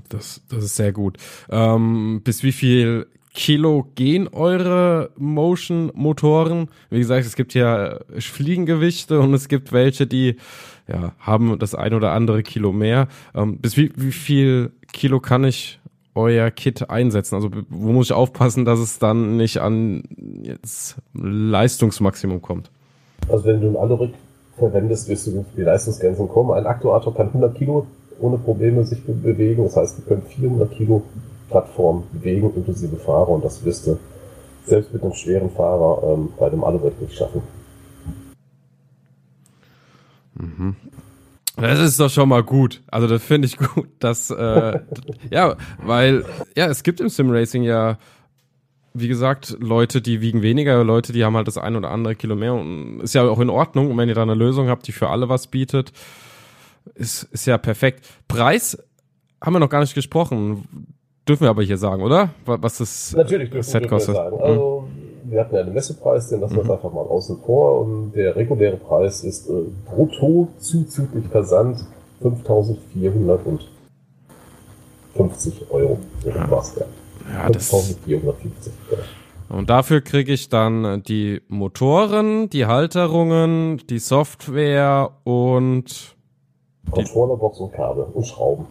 [0.09, 1.17] Das, das ist sehr gut.
[1.51, 6.69] Ähm, bis wie viel Kilo gehen eure Motion-Motoren?
[6.91, 10.37] Wie gesagt, es gibt ja Fliegengewichte und es gibt welche, die
[10.87, 13.09] ja, haben das ein oder andere Kilo mehr.
[13.35, 15.81] Ähm, bis wie, wie viel Kilo kann ich
[16.15, 17.37] euer Kit einsetzen?
[17.37, 20.03] Also wo muss ich aufpassen, dass es dann nicht an
[20.43, 22.71] jetzt Leistungsmaximum kommt?
[23.29, 24.13] Also wenn du ein Aluric
[24.59, 26.51] verwendest, wirst du die Leistungsgrenzen kommen.
[26.53, 27.87] Ein Aktuator kann 100 Kilo
[28.21, 29.65] ohne Probleme sich bewegen.
[29.65, 31.03] Das heißt, du könnt 400 Kilo
[31.53, 33.29] Plattform bewegen, inklusive Fahrer.
[33.29, 33.99] Und das wirst du
[34.67, 37.43] selbst mit einem schweren Fahrer ähm, bei dem Aluric nicht schaffen.
[40.35, 40.77] Mhm.
[41.57, 42.83] Das ist doch schon mal gut.
[42.91, 44.81] Also das finde ich gut, dass äh,
[45.31, 46.25] ja, weil
[46.57, 47.99] ja, es gibt im Simracing ja
[48.95, 52.37] wie gesagt, Leute, die wiegen weniger, Leute, die haben halt das ein oder andere Kilo
[52.37, 53.91] mehr und ist ja auch in Ordnung.
[53.91, 55.93] Und wenn ihr da eine Lösung habt, die für alle was bietet,
[56.95, 58.07] ist, ist ja perfekt.
[58.29, 58.77] Preis
[59.41, 60.69] haben wir noch gar nicht gesprochen.
[61.29, 62.31] Dürfen wir aber hier sagen, oder?
[62.45, 64.15] Was das Natürlich dürfen, Set kostet?
[64.15, 64.41] Wir sagen.
[64.41, 64.89] Also,
[65.25, 66.71] wir hatten ja einen Messepreis, den lassen wir mhm.
[66.73, 67.81] einfach mal außen vor.
[67.81, 69.53] Und der reguläre Preis ist äh,
[69.87, 71.87] brutto zuzüglich Versand
[72.23, 73.61] 5.450
[75.71, 75.99] Euro.
[76.25, 76.35] Ja.
[76.35, 76.87] Ja.
[77.33, 77.71] Ja, das
[79.49, 86.17] Und dafür kriege ich dann die Motoren, die Halterungen, die Software und
[86.91, 88.67] Controllerbox und Kabel und Schrauben.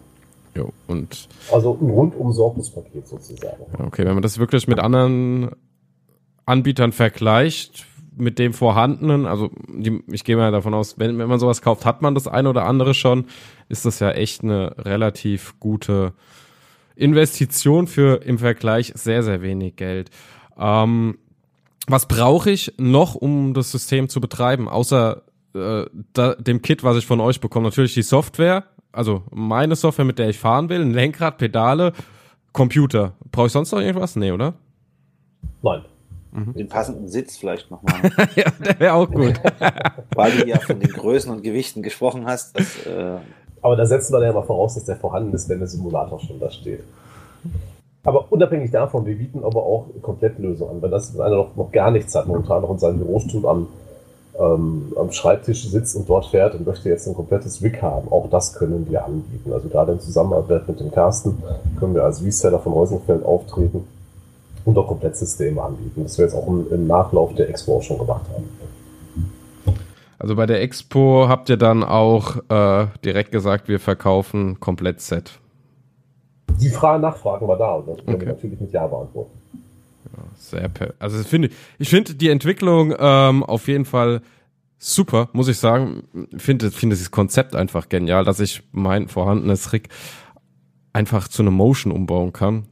[0.54, 3.62] Jo, und also ein rundum Sorgungspaket sozusagen.
[3.78, 5.50] Okay, wenn man das wirklich mit anderen
[6.44, 7.86] Anbietern vergleicht,
[8.16, 11.86] mit dem vorhandenen, also die, ich gehe mal davon aus, wenn, wenn man sowas kauft,
[11.86, 13.26] hat man das eine oder andere schon,
[13.68, 16.12] ist das ja echt eine relativ gute
[16.94, 20.10] Investition für im Vergleich sehr, sehr wenig Geld.
[20.58, 21.18] Ähm,
[21.86, 25.22] was brauche ich noch, um das System zu betreiben, außer
[25.54, 27.68] äh, da, dem Kit, was ich von euch bekomme?
[27.68, 31.92] Natürlich die Software, also meine Software, mit der ich fahren will, ein Lenkrad, Pedale,
[32.52, 33.14] Computer.
[33.30, 34.16] Brauche ich sonst noch irgendwas?
[34.16, 34.54] Nee, oder?
[35.62, 35.82] Nein.
[36.32, 36.54] Mhm.
[36.54, 37.94] Den passenden Sitz vielleicht nochmal.
[38.36, 39.40] ja, der wäre auch gut.
[40.14, 42.58] Weil du ja von den Größen und Gewichten gesprochen hast.
[42.58, 43.18] Das, äh,
[43.60, 46.40] aber da setzt man ja mal voraus, dass der vorhanden ist, wenn der Simulator schon
[46.40, 46.82] da steht.
[48.04, 50.82] Aber unabhängig davon, wir bieten aber auch Komplettlösungen an.
[50.82, 53.68] Wenn das einer noch, noch gar nichts hat, momentan noch in seinem Bürostuhl am,
[54.42, 58.28] ähm, am Schreibtisch sitzt und dort fährt und möchte jetzt ein komplettes Rig haben, auch
[58.30, 59.52] das können wir anbieten.
[59.52, 61.42] Also gerade in Zusammenarbeit mit dem Carsten
[61.78, 63.84] können wir als Reseller von Häusingfeld auftreten
[64.64, 66.02] und auch Komplettsysteme anbieten.
[66.02, 68.48] Das wir jetzt auch im, im Nachlauf der Expo schon gemacht haben.
[70.18, 75.40] Also bei der Expo habt ihr dann auch äh, direkt gesagt, wir verkaufen komplett Set.
[76.60, 78.26] Die Frage Nachfragen war da und das können okay.
[78.26, 79.41] wir natürlich mit Ja beantworten.
[80.36, 84.22] Sehr Also ich finde, ich finde die Entwicklung ähm, auf jeden Fall
[84.78, 86.04] super, muss ich sagen.
[86.36, 89.88] Finde, finde dieses Konzept einfach genial, dass ich mein vorhandenes Rig
[90.92, 92.66] einfach zu einem Motion umbauen kann.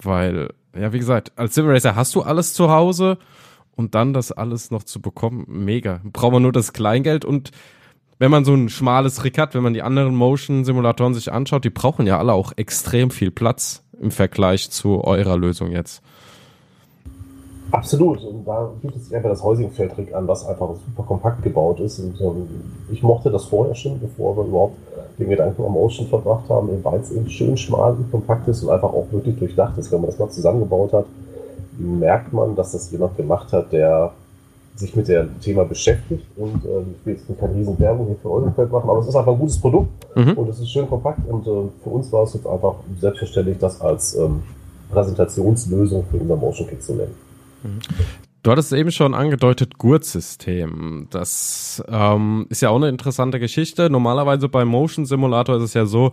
[0.00, 3.18] Weil, ja, wie gesagt, als Simracer hast du alles zu Hause
[3.74, 6.00] und dann das alles noch zu bekommen, mega.
[6.04, 7.50] Braucht man nur das Kleingeld und
[8.18, 11.70] wenn man so ein schmales Rig hat, wenn man die anderen Motion-Simulatoren sich anschaut, die
[11.70, 16.02] brauchen ja alle auch extrem viel Platz im Vergleich zu eurer Lösung jetzt.
[17.74, 18.22] Absolut.
[18.24, 21.98] Und da bietet sich einfach das Häusingfeld-Rig an, was einfach super kompakt gebaut ist.
[21.98, 22.48] Und ähm,
[22.90, 24.76] ich mochte das vorher schon, bevor wir überhaupt
[25.18, 28.70] den Gedanken am Motion verbracht haben, weil es eben schön schmal und kompakt ist und
[28.70, 31.06] einfach auch wirklich durchdacht ist, wenn man das mal zusammengebaut hat
[31.78, 34.12] merkt man, dass das jemand gemacht hat, der
[34.76, 38.30] sich mit dem Thema beschäftigt und äh, ich will jetzt keine riesen Werbung hier für
[38.30, 40.32] Eurofeld machen, aber es ist einfach ein gutes Produkt mhm.
[40.32, 43.80] und es ist schön kompakt und äh, für uns war es jetzt einfach selbstverständlich, das
[43.80, 44.42] als ähm,
[44.90, 47.14] Präsentationslösung für unser Motion Kit zu nennen.
[48.42, 51.06] Du hattest eben schon angedeutet, Gurtsystem.
[51.10, 53.88] Das ähm, ist ja auch eine interessante Geschichte.
[53.88, 56.12] Normalerweise beim Motion Simulator ist es ja so,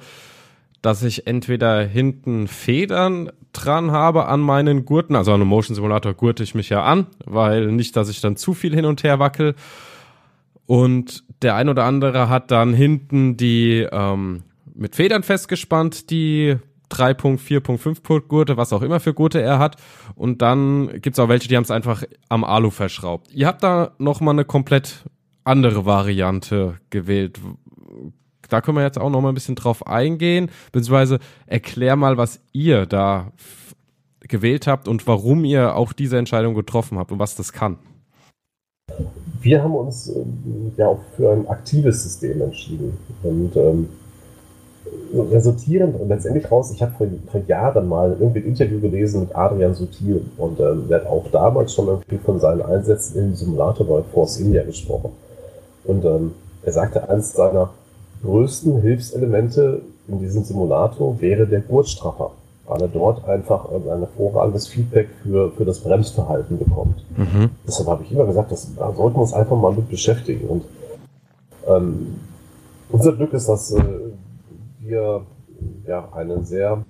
[0.82, 6.14] dass ich entweder hinten Federn dran habe an meinen Gurten, also an einem Motion Simulator
[6.14, 9.20] gurte ich mich ja an, weil nicht, dass ich dann zu viel hin und her
[9.20, 9.56] wackel.
[10.66, 16.56] Und der ein oder andere hat dann hinten die ähm, mit Federn festgespannt, die
[16.92, 19.78] 3.4.5 Gurte, was auch immer für Gurte er hat.
[20.16, 23.32] Und dann gibt's auch welche, die haben es einfach am Alu verschraubt.
[23.34, 25.06] Ihr habt da nochmal eine komplett
[25.44, 27.40] andere Variante gewählt
[28.52, 32.42] da können wir jetzt auch noch mal ein bisschen drauf eingehen, beziehungsweise erklär mal, was
[32.52, 33.32] ihr da
[34.20, 37.78] gewählt habt und warum ihr auch diese Entscheidung getroffen habt und was das kann.
[39.42, 43.90] Wir haben uns ähm, ja auch für ein aktives System entschieden und ähm,
[45.14, 49.36] resultierend und letztendlich raus, ich habe vor, vor, Jahren mal irgendwie ein Interview gelesen mit
[49.36, 53.86] Adrian Sutil und ähm, der hat auch damals schon irgendwie von seinen Einsätzen im Simulator
[53.86, 55.12] bei Force India gesprochen.
[55.84, 56.32] Und ähm,
[56.64, 57.70] er sagte, eines seiner
[58.24, 62.32] größten Hilfselemente in diesem Simulator wäre der Gurtstraffer,
[62.68, 67.04] weil er dort einfach ein hervorragendes Feedback für, für das Bremsverhalten bekommt.
[67.18, 67.50] Mhm.
[67.68, 70.48] Deshalb habe ich immer gesagt, dass, da sollten wir uns einfach mal mit beschäftigen.
[70.48, 70.64] Und
[71.68, 72.16] ähm,
[72.90, 73.82] unser Glück ist, dass äh,
[74.92, 75.26] wir
[75.88, 76.84] ja, einen sehr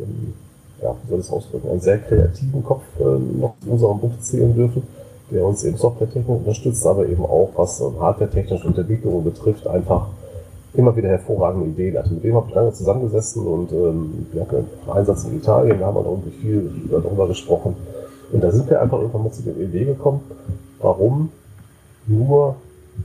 [0.00, 0.34] ähm,
[0.82, 4.54] ja, wie soll es ausdrücken, einen sehr kreativen Kopf äh, noch in unserem Buch zählen
[4.54, 4.82] dürfen,
[5.30, 10.08] der uns eben softwaretechnisch unterstützt, aber eben auch, was ähm, hardwaretechnische Entwicklung betrifft, einfach
[10.74, 12.14] immer wieder hervorragende Ideen hatte.
[12.14, 15.86] Mit dem habe ich lange zusammengesessen und ähm, wir hatten einen Einsatz in Italien, da
[15.86, 17.74] haben wir noch irgendwie viel darüber gesprochen.
[18.30, 20.20] Und da sind wir einfach irgendwann mal zu der Idee gekommen,
[20.80, 21.30] warum
[22.06, 22.56] nur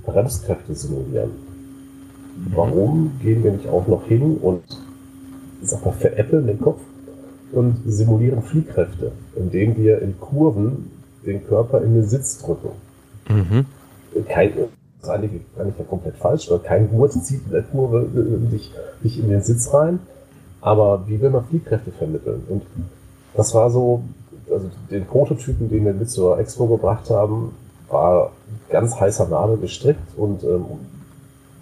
[0.05, 1.31] Bremskräfte simulieren.
[2.53, 4.63] Warum gehen wir nicht auch noch hin und
[5.61, 6.81] ich sag mal, veräppeln den Kopf
[7.53, 10.91] und simulieren Fliehkräfte, indem wir in Kurven
[11.25, 12.69] den Körper in den Sitz drücken.
[13.29, 13.65] Mhm.
[14.27, 14.67] Kein, das
[15.03, 18.05] ist eigentlich, eigentlich ja komplett falsch, weil kein Gurt zieht in der Kurve
[18.51, 18.71] dich,
[19.03, 19.99] dich in den Sitz rein,
[20.61, 22.43] aber wie will man Fliehkräfte vermitteln?
[22.49, 22.63] Und
[23.35, 24.03] das war so,
[24.51, 27.53] also den Prototypen, den wir mit zur Expo gebracht haben,
[27.89, 28.31] war
[28.69, 30.65] ganz heißer Nadel gestrickt und ähm,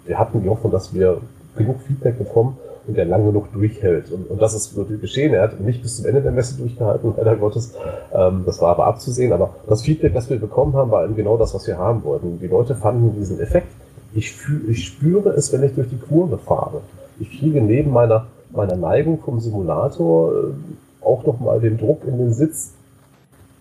[0.04, 1.20] wir hatten die Hoffnung, dass wir
[1.56, 4.10] genug Feedback bekommen und der lang genug durchhält.
[4.10, 5.34] Und, und das ist natürlich geschehen.
[5.34, 7.74] Er hat nicht bis zum Ende der Messe durchgehalten, leider Gottes.
[8.12, 9.32] Ähm, das war aber abzusehen.
[9.32, 12.40] Aber das Feedback, das wir bekommen haben, war eben genau das, was wir haben wollten.
[12.40, 13.68] Die Leute fanden diesen Effekt.
[14.14, 16.80] Ich, fühl, ich spüre es, wenn ich durch die Kurve fahre.
[17.18, 22.34] Ich kriege neben meiner, meiner Neigung vom Simulator äh, auch nochmal den Druck in den
[22.34, 22.72] Sitz.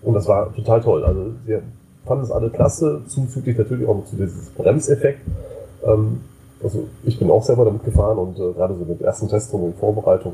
[0.02, 1.04] Und das war total toll.
[1.06, 1.62] Also wir
[2.06, 5.22] fanden es alle klasse, zuzüglich natürlich auch zu diesem Bremseffekt.
[5.86, 6.22] Ähm,
[6.63, 9.78] also ich bin auch selber damit gefahren und äh, gerade so mit ersten Testungen und
[9.78, 10.34] Vorbereitung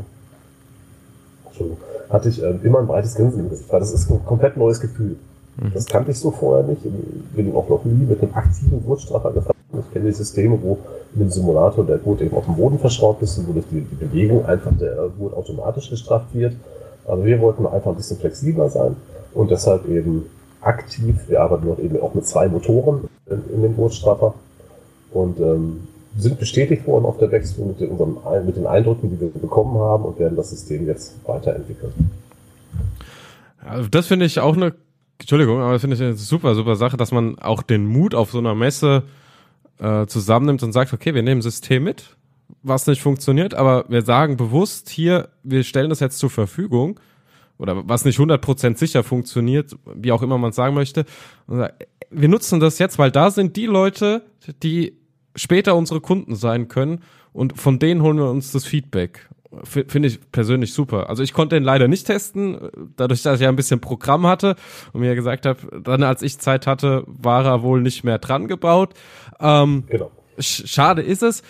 [2.10, 4.80] hatte ich äh, immer ein breites Grinsen im Gesicht, weil das ist ein komplett neues
[4.80, 5.18] Gefühl.
[5.58, 5.72] Mhm.
[5.74, 6.82] Das kannte ich so vorher nicht.
[6.86, 9.56] Ich bin auch noch nie mit einem aktiven Gurtstraffer gefahren.
[9.74, 10.78] Ich kenne die Systeme, wo
[11.14, 13.82] in dem Simulator der Gurt eben auf dem Boden verschraubt ist und wo durch die,
[13.82, 16.54] die Bewegung einfach der Gurt automatisch gestrafft wird.
[17.06, 18.96] Aber wir wollten einfach ein bisschen flexibler sein
[19.34, 20.26] und deshalb eben
[20.62, 21.16] aktiv.
[21.28, 24.34] Wir arbeiten noch eben auch mit zwei Motoren in, in dem Gurtstraffer.
[25.12, 25.88] Und ähm,
[26.18, 29.78] sind bestätigt worden auf der Wechsel mit den, unseren, mit den Eindrücken, die wir bekommen
[29.80, 31.94] haben und werden das System jetzt weiterentwickeln.
[33.64, 34.74] Also das finde ich auch eine,
[35.20, 38.32] Entschuldigung, aber das finde ich eine super, super Sache, dass man auch den Mut auf
[38.32, 39.04] so einer Messe
[39.80, 42.16] äh, zusammennimmt und sagt, okay, wir nehmen System mit,
[42.64, 47.00] was nicht funktioniert, aber wir sagen bewusst hier, wir stellen das jetzt zur Verfügung
[47.58, 51.06] oder was nicht 100% sicher funktioniert, wie auch immer man sagen möchte.
[51.48, 54.24] Wir nutzen das jetzt, weil da sind die Leute,
[54.64, 54.94] die
[55.38, 57.00] später unsere Kunden sein können
[57.32, 59.30] und von denen holen wir uns das Feedback.
[59.64, 61.10] Finde ich persönlich super.
[61.10, 62.58] Also ich konnte den leider nicht testen,
[62.98, 64.56] dadurch, dass ich ja ein bisschen Programm hatte
[64.92, 68.50] und mir gesagt habe, dann als ich Zeit hatte, war er wohl nicht mehr dran
[68.50, 68.94] gebaut.
[69.40, 70.12] Ähm, genau.
[70.40, 71.44] Schade ist es.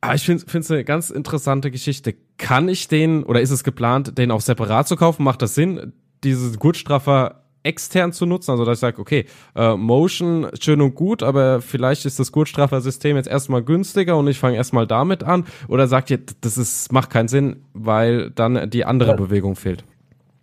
[0.00, 2.14] Aber ich finde es eine ganz interessante Geschichte.
[2.38, 5.22] Kann ich den, oder ist es geplant, den auch separat zu kaufen?
[5.22, 5.92] Macht das Sinn,
[6.24, 9.24] diese Gurtstraffer extern zu nutzen, also dass ich sage, okay,
[9.56, 14.38] äh, Motion schön und gut, aber vielleicht ist das Gurtstraffer-System jetzt erstmal günstiger und ich
[14.38, 18.84] fange erstmal damit an oder sagt ihr, das ist, macht keinen Sinn, weil dann die
[18.84, 19.18] andere nein.
[19.18, 19.84] Bewegung fehlt?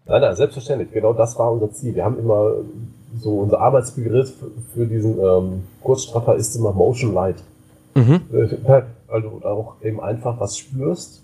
[0.07, 1.95] Nein, nein, selbstverständlich, genau das war unser Ziel.
[1.95, 2.53] Wir haben immer
[3.19, 4.33] so unser Arbeitsbegriff
[4.73, 7.37] für diesen ähm, Kurzstraffer ist immer Motion Light.
[7.93, 8.21] Mhm.
[8.33, 11.21] Äh, also auch eben einfach was spürst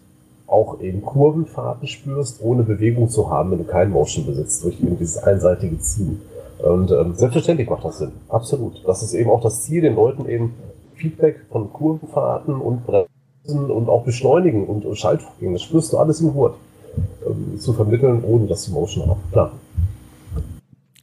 [0.48, 4.98] auch eben Kurvenfahrten spürst, ohne Bewegung zu haben, wenn du keinen Motion besitzt, durch eben
[4.98, 6.22] dieses einseitige Ziehen.
[6.60, 8.12] Und ähm, selbstverständlich macht das Sinn.
[8.30, 8.82] Absolut.
[8.88, 10.56] Das ist eben auch das Ziel, den Leuten eben
[10.96, 16.34] Feedback von Kurvenfahrten und Bremsen und auch Beschleunigen und, Schaltvorgängen, das spürst du alles im
[16.34, 16.56] Gurt,
[17.28, 19.52] ähm, zu vermitteln, ohne dass die Motion auch klar.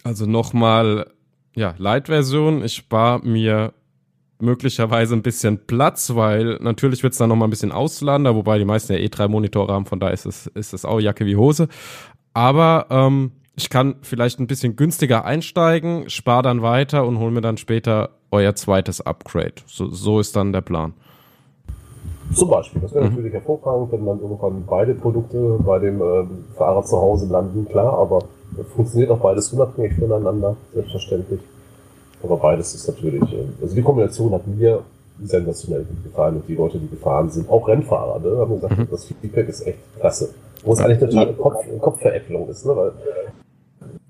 [0.02, 1.07] Also nochmal,
[1.54, 2.64] ja, Light-Version.
[2.64, 3.72] Ich spare mir
[4.44, 8.64] möglicherweise ein bisschen Platz, weil natürlich wird es dann nochmal ein bisschen auslander, wobei die
[8.64, 11.37] meisten ja eh drei Monitore haben, von da ist es, ist es auch Jacke wie
[11.37, 11.68] Hose.
[12.33, 17.40] Aber ähm, ich kann vielleicht ein bisschen günstiger einsteigen, spare dann weiter und hole mir
[17.40, 19.54] dann später euer zweites Upgrade.
[19.66, 20.92] So, so ist dann der Plan.
[22.33, 23.11] Zum Beispiel, das wäre mhm.
[23.11, 26.24] natürlich hervorragend, wenn dann irgendwann beide Produkte bei dem äh,
[26.57, 28.20] Fahrer zu Hause landen, klar, aber
[28.74, 31.40] funktioniert auch beides unabhängig voneinander, selbstverständlich.
[32.24, 34.82] Aber beides ist natürlich, äh, also die Kombination hat mir
[35.22, 38.88] sensationell gut gefallen und die Leute, die gefahren sind, auch Rennfahrer, ne, haben gesagt, mhm.
[38.90, 40.30] das Feedback ist echt klasse.
[40.64, 42.92] Wo es eigentlich eine totale Kopf, Kopfveräpplung ist, ne, weil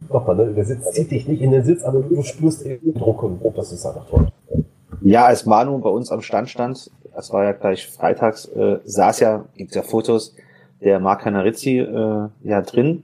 [0.08, 3.22] nochmal, ne, der Sitz zieht dich nicht in den Sitz, aber du spürst eben Druck
[3.22, 4.28] und das ist einfach toll.
[5.02, 9.20] Ja, als Manu bei uns am Stand stand, das war ja gleich freitags, äh, saß
[9.20, 10.34] ja, gibt's ja Fotos,
[10.80, 13.02] der Marc Canarizzi äh, ja drin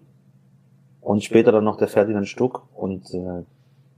[1.00, 3.42] und später dann noch der Ferdinand Stuck und äh,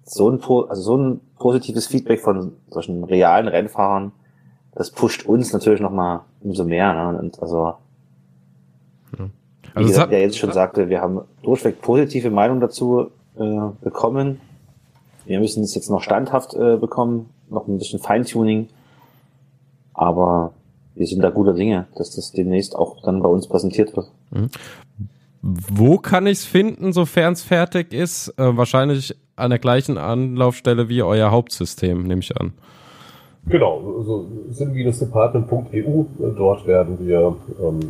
[0.05, 4.13] so ein, also so ein positives Feedback von solchen realen Rennfahrern,
[4.75, 6.93] das pusht uns natürlich nochmal umso mehr.
[6.95, 7.19] Ne?
[7.19, 7.75] Und also,
[9.19, 9.19] ja.
[9.19, 9.31] also
[9.77, 14.41] wie gesagt, der jetzt schon sagte, wir haben durchweg positive Meinung dazu äh, bekommen.
[15.25, 18.69] Wir müssen es jetzt noch standhaft äh, bekommen, noch ein bisschen Feintuning.
[19.95, 20.53] Aber
[20.95, 24.11] wir sind da guter Dinge, dass das demnächst auch dann bei uns präsentiert wird.
[24.31, 24.51] Mhm.
[25.43, 28.29] Wo kann ich es finden, sofern es fertig ist?
[28.39, 32.53] Äh, wahrscheinlich an der gleichen Anlaufstelle wie euer Hauptsystem, nehme ich an.
[33.47, 36.05] Genau, also sim-department.eu,
[36.37, 37.81] dort werden wir ähm,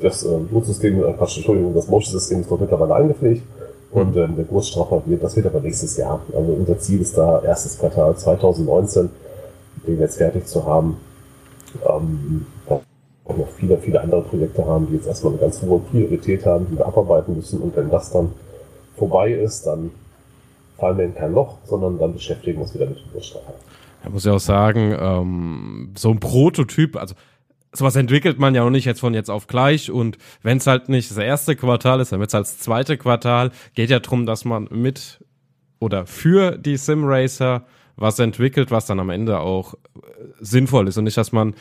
[0.00, 3.42] das äh, Bootsystem, äh, Quatsch, Entschuldigung, das Motion-System ist dort mittlerweile eingepflegt
[3.90, 6.20] und ähm, der Großstraffer wird, das wird aber nächstes Jahr.
[6.34, 9.10] Also unser Ziel ist da erstes Quartal 2019,
[9.86, 10.96] den jetzt fertig zu haben.
[11.88, 16.44] Ähm, auch noch viele, viele andere Projekte haben, die jetzt erstmal eine ganz hohe Priorität
[16.44, 17.60] haben, die wir abarbeiten müssen.
[17.60, 18.32] Und wenn das dann
[18.96, 19.90] vorbei ist, dann
[20.82, 23.54] fallen wir in kein Loch, sondern dann beschäftigen wir uns wieder mit dem Großstraffer.
[24.02, 27.14] Da muss ich auch sagen, ähm, so ein Prototyp, also
[27.72, 30.88] sowas entwickelt man ja auch nicht jetzt von jetzt auf gleich und wenn es halt
[30.88, 33.52] nicht das erste Quartal ist, dann wird es halt das zweite Quartal.
[33.74, 35.24] Geht ja darum, dass man mit
[35.78, 37.64] oder für die Simracer
[37.94, 39.78] was entwickelt, was dann am Ende auch äh,
[40.40, 41.54] sinnvoll ist und nicht, dass man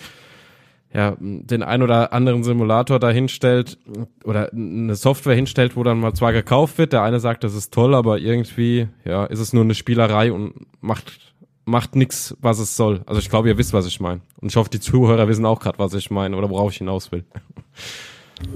[0.93, 3.77] ja, den ein oder anderen Simulator da hinstellt
[4.25, 7.73] oder eine Software hinstellt, wo dann mal zwar gekauft wird, der eine sagt, das ist
[7.73, 11.31] toll, aber irgendwie, ja, ist es nur eine Spielerei und macht
[11.63, 13.01] macht nichts, was es soll.
[13.05, 14.21] Also ich glaube, ihr wisst, was ich meine.
[14.41, 17.11] Und ich hoffe, die Zuhörer wissen auch gerade, was ich meine oder worauf ich hinaus
[17.11, 17.23] will.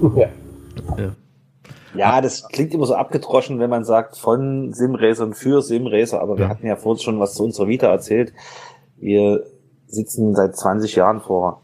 [0.00, 0.28] Ja.
[0.98, 1.12] ja.
[1.94, 6.44] Ja, das klingt immer so abgedroschen, wenn man sagt von Simracern für Simracer, aber wir
[6.44, 6.50] ja.
[6.50, 8.34] hatten ja vorhin schon was zu unserer Vita erzählt.
[8.96, 9.44] Wir
[9.86, 11.62] sitzen seit 20 Jahren vor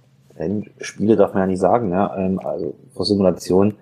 [0.81, 3.75] Spiele darf man ja nicht sagen, ähm, also vor Simulation.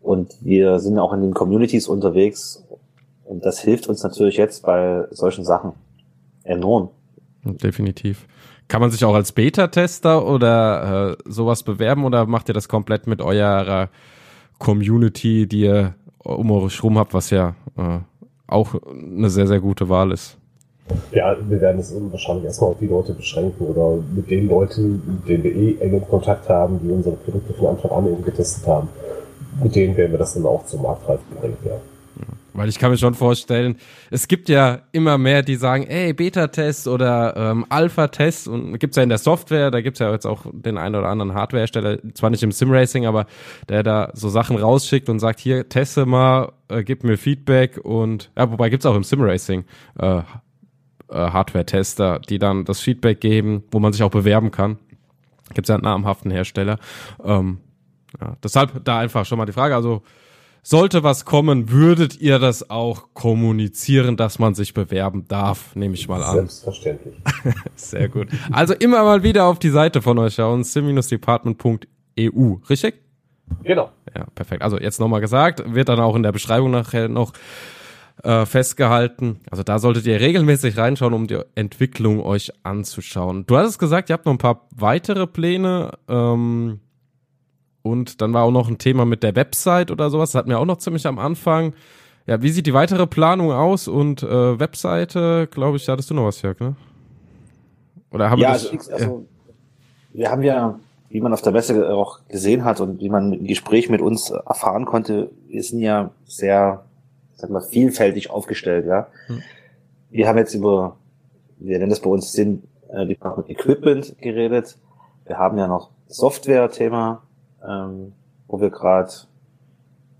[0.00, 2.64] Und wir sind auch in den Communities unterwegs.
[3.24, 5.72] Und das hilft uns natürlich jetzt bei solchen Sachen
[6.44, 6.90] enorm.
[7.44, 8.26] Definitiv.
[8.68, 13.06] Kann man sich auch als Beta-Tester oder äh, sowas bewerben oder macht ihr das komplett
[13.06, 13.88] mit eurer
[14.58, 17.98] Community, die ihr um euch rum habt, was ja äh,
[18.46, 20.38] auch eine sehr, sehr gute Wahl ist?
[21.12, 25.28] Ja, wir werden es wahrscheinlich erstmal auf die Leute beschränken oder mit den Leuten, mit
[25.28, 28.88] denen wir eh engen Kontakt haben, die unsere Produkte von Anfang an eben getestet haben.
[29.62, 31.76] Mit denen werden wir das dann auch zum Marktreifen bringen, ja.
[32.54, 33.76] Weil ich kann mir schon vorstellen,
[34.10, 39.02] es gibt ja immer mehr, die sagen, ey, Beta-Test oder ähm, Alpha-Test und gibt's ja
[39.02, 42.42] in der Software, da gibt's ja jetzt auch den einen oder anderen Hardware-Hersteller, zwar nicht
[42.42, 43.26] im Sim-Racing, aber
[43.68, 48.30] der da so Sachen rausschickt und sagt, hier, teste mal, äh, gib mir Feedback und,
[48.36, 49.64] ja, wobei gibt's auch im Sim-Racing
[49.98, 50.20] äh,
[51.12, 54.78] äh, Hardware-Tester, die dann das Feedback geben, wo man sich auch bewerben kann.
[55.54, 56.78] Gibt's ja einen namhaften Hersteller.
[57.22, 57.58] Ähm,
[58.20, 60.02] ja, deshalb da einfach schon mal die Frage, also
[60.62, 66.06] sollte was kommen, würdet ihr das auch kommunizieren, dass man sich bewerben darf, nehme ich
[66.08, 66.36] mal an.
[66.36, 67.16] Selbstverständlich.
[67.74, 68.28] Sehr gut.
[68.52, 73.02] Also immer mal wieder auf die Seite von euch schauen, sim-department.eu, richtig?
[73.64, 73.90] Genau.
[74.16, 74.62] Ja, perfekt.
[74.62, 77.32] Also jetzt nochmal gesagt, wird dann auch in der Beschreibung nachher noch
[78.22, 79.40] äh, festgehalten.
[79.50, 83.44] Also da solltet ihr regelmäßig reinschauen, um die Entwicklung euch anzuschauen.
[83.46, 85.92] Du hast gesagt, ihr habt noch ein paar weitere Pläne.
[86.08, 86.80] Ähm,
[87.82, 90.32] und dann war auch noch ein Thema mit der Website oder sowas.
[90.32, 91.74] Das hatten wir auch noch ziemlich am Anfang.
[92.26, 93.88] Ja, wie sieht die weitere Planung aus?
[93.88, 96.76] Und äh, Webseite, glaube ich, hattest du noch was, Jörg, ne?
[98.12, 99.26] Oder haben ja, wir das, also, also
[100.12, 103.46] wir haben ja, wie man auf der Messe auch gesehen hat und wie man im
[103.46, 106.84] Gespräch mit uns erfahren konnte, wir sind ja sehr,
[107.36, 109.08] sag mal, vielfältig aufgestellt, ja.
[109.26, 109.42] Hm.
[110.10, 110.96] Wir haben jetzt über,
[111.58, 114.76] wir nennen das bei uns Sinn, äh, Department Equipment geredet.
[115.24, 117.22] Wir haben ja noch Software-Thema,
[117.66, 118.12] ähm,
[118.46, 119.10] wo wir gerade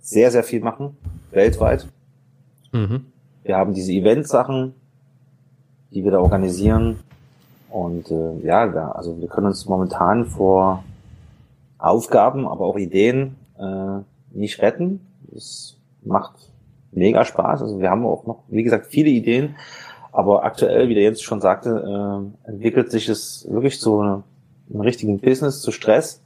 [0.01, 0.97] sehr, sehr viel machen,
[1.31, 1.87] weltweit.
[2.73, 3.07] Mhm.
[3.45, 4.75] Wir haben diese Event-Sachen,
[5.91, 7.01] die wir da organisieren.
[7.69, 10.85] Und äh, ja, da, also wir können uns momentan vor
[11.79, 15.01] Aufgaben, aber auch Ideen äh, nicht retten.
[15.35, 16.52] Es macht
[16.93, 17.63] mega Spaß.
[17.63, 19.57] Also wir haben auch noch, wie gesagt, viele Ideen.
[20.13, 24.23] Aber aktuell, wie der Jens schon sagte, äh, entwickelt sich es wirklich zu einem,
[24.75, 26.23] richtigen Business, zu Stress.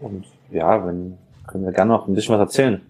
[0.00, 2.80] Und ja, wenn, können wir gerne noch ein bisschen was erzählen.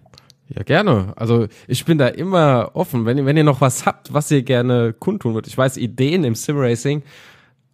[0.49, 1.13] Ja, gerne.
[1.15, 3.05] Also ich bin da immer offen.
[3.05, 5.51] Wenn, wenn ihr noch was habt, was ihr gerne kundtun würdet.
[5.51, 7.03] Ich weiß, Ideen im Simracing,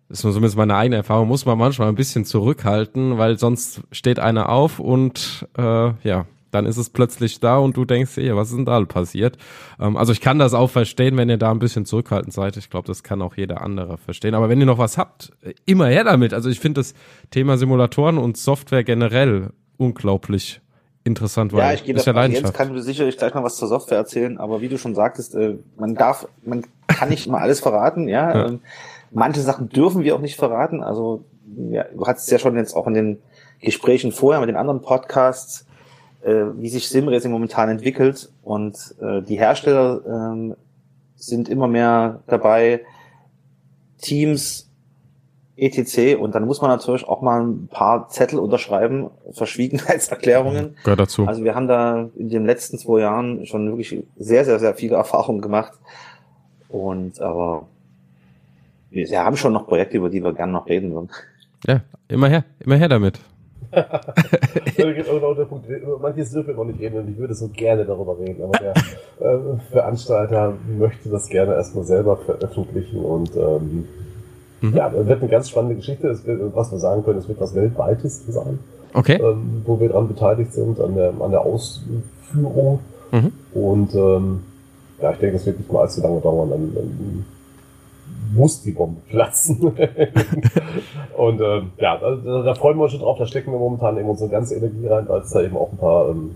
[0.09, 4.19] das ist zumindest meine eigene Erfahrung, muss man manchmal ein bisschen zurückhalten, weil sonst steht
[4.19, 8.49] einer auf und äh, ja, dann ist es plötzlich da und du denkst, ey, was
[8.49, 9.37] ist denn da passiert?
[9.79, 12.57] Ähm, also ich kann das auch verstehen, wenn ihr da ein bisschen zurückhaltend seid.
[12.57, 14.35] Ich glaube, das kann auch jeder andere verstehen.
[14.35, 15.31] Aber wenn ihr noch was habt,
[15.65, 16.33] immer her damit.
[16.33, 16.93] Also ich finde das
[17.31, 20.61] Thema Simulatoren und Software generell unglaublich
[21.03, 23.97] interessant, weil ja, ich gehe davon, ja Jens kann sicherlich gleich noch was zur Software
[23.97, 28.07] erzählen, aber wie du schon sagtest, äh, man darf, man kann nicht immer alles verraten,
[28.07, 28.33] ja.
[28.33, 28.47] ja.
[28.47, 28.61] Ähm,
[29.11, 30.81] manche Sachen dürfen wir auch nicht verraten.
[30.81, 31.25] Also
[31.69, 33.17] ja, du hattest ja schon jetzt auch in den
[33.61, 35.65] Gesprächen vorher mit den anderen Podcasts
[36.23, 40.55] äh, wie sich Simracing momentan entwickelt und äh, die Hersteller äh,
[41.15, 42.81] sind immer mehr dabei,
[43.99, 44.69] Teams
[45.55, 46.17] etc.
[46.19, 50.75] Und dann muss man natürlich auch mal ein paar Zettel unterschreiben, Verschwiegenheitserklärungen.
[50.83, 51.25] Gehört dazu.
[51.25, 54.95] Also wir haben da in den letzten zwei Jahren schon wirklich sehr, sehr, sehr viele
[54.95, 55.73] Erfahrungen gemacht.
[56.69, 57.67] Und aber
[58.89, 61.09] wir haben schon noch Projekte, über die wir gerne noch reden würden.
[61.67, 63.19] Ja, immer her, immer her damit.
[66.01, 68.73] Manches dürfen wir noch nicht reden und ich würde so gerne darüber reden, aber der
[69.19, 69.37] äh,
[69.71, 73.87] Veranstalter möchte das gerne erstmal selber veröffentlichen und ähm,
[74.61, 74.75] mhm.
[74.75, 76.07] ja, wird eine ganz spannende Geschichte.
[76.25, 78.59] Wird, was wir sagen können, es wird was Weltweites sein,
[78.93, 79.19] okay.
[79.21, 82.79] ähm, wo wir daran beteiligt sind, an der, an der Ausführung.
[83.11, 83.31] Mhm.
[83.53, 84.39] Und ähm,
[85.01, 86.49] ja, ich denke, es wird nicht mal allzu lange dauern.
[86.49, 87.25] Dann, dann
[88.33, 89.73] muss die Bombe platzen.
[91.17, 93.17] und äh, ja, da, da, freuen wir uns schon drauf.
[93.17, 95.77] Da stecken wir momentan eben unsere ganze Energie rein, weil es da eben auch ein
[95.77, 96.31] paar ähm,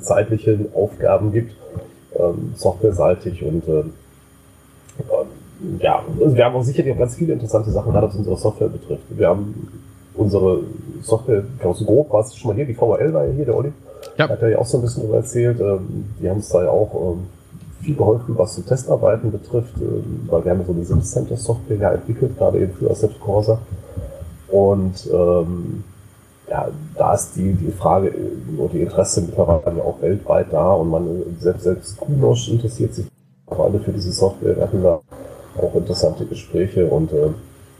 [0.00, 1.52] zeitliche Aufgaben gibt,
[2.16, 7.70] ähm, softwareseitig und äh, ähm, ja, also wir haben auch sicherlich auch ganz viele interessante
[7.70, 9.04] Sachen, gerade was unsere Software betrifft.
[9.10, 9.82] Wir haben
[10.14, 10.60] unsere
[11.02, 13.72] Software ganz grob, warst du schon mal hier, die VRL war ja hier, der Olli.
[14.18, 14.28] Ja.
[14.28, 15.60] Hat er ja auch so ein bisschen darüber erzählt.
[15.60, 17.26] Ähm, die haben es da ja auch ähm,
[17.82, 21.92] viel geholfen, was so Testarbeiten betrifft, ähm, weil wir haben so eine SimCenter Software ja
[21.92, 23.58] entwickelt, gerade eben für Asset Corsa.
[24.48, 25.84] Und ähm,
[26.48, 30.90] ja, da ist die, die Frage äh, oder die Interesse mittlerweile auch weltweit da und
[30.90, 33.06] man äh, selbst, selbst Kunosch interessiert sich
[33.48, 34.56] vor allem für diese Software.
[34.56, 35.00] Wir hatten da
[35.58, 37.30] auch interessante Gespräche und äh,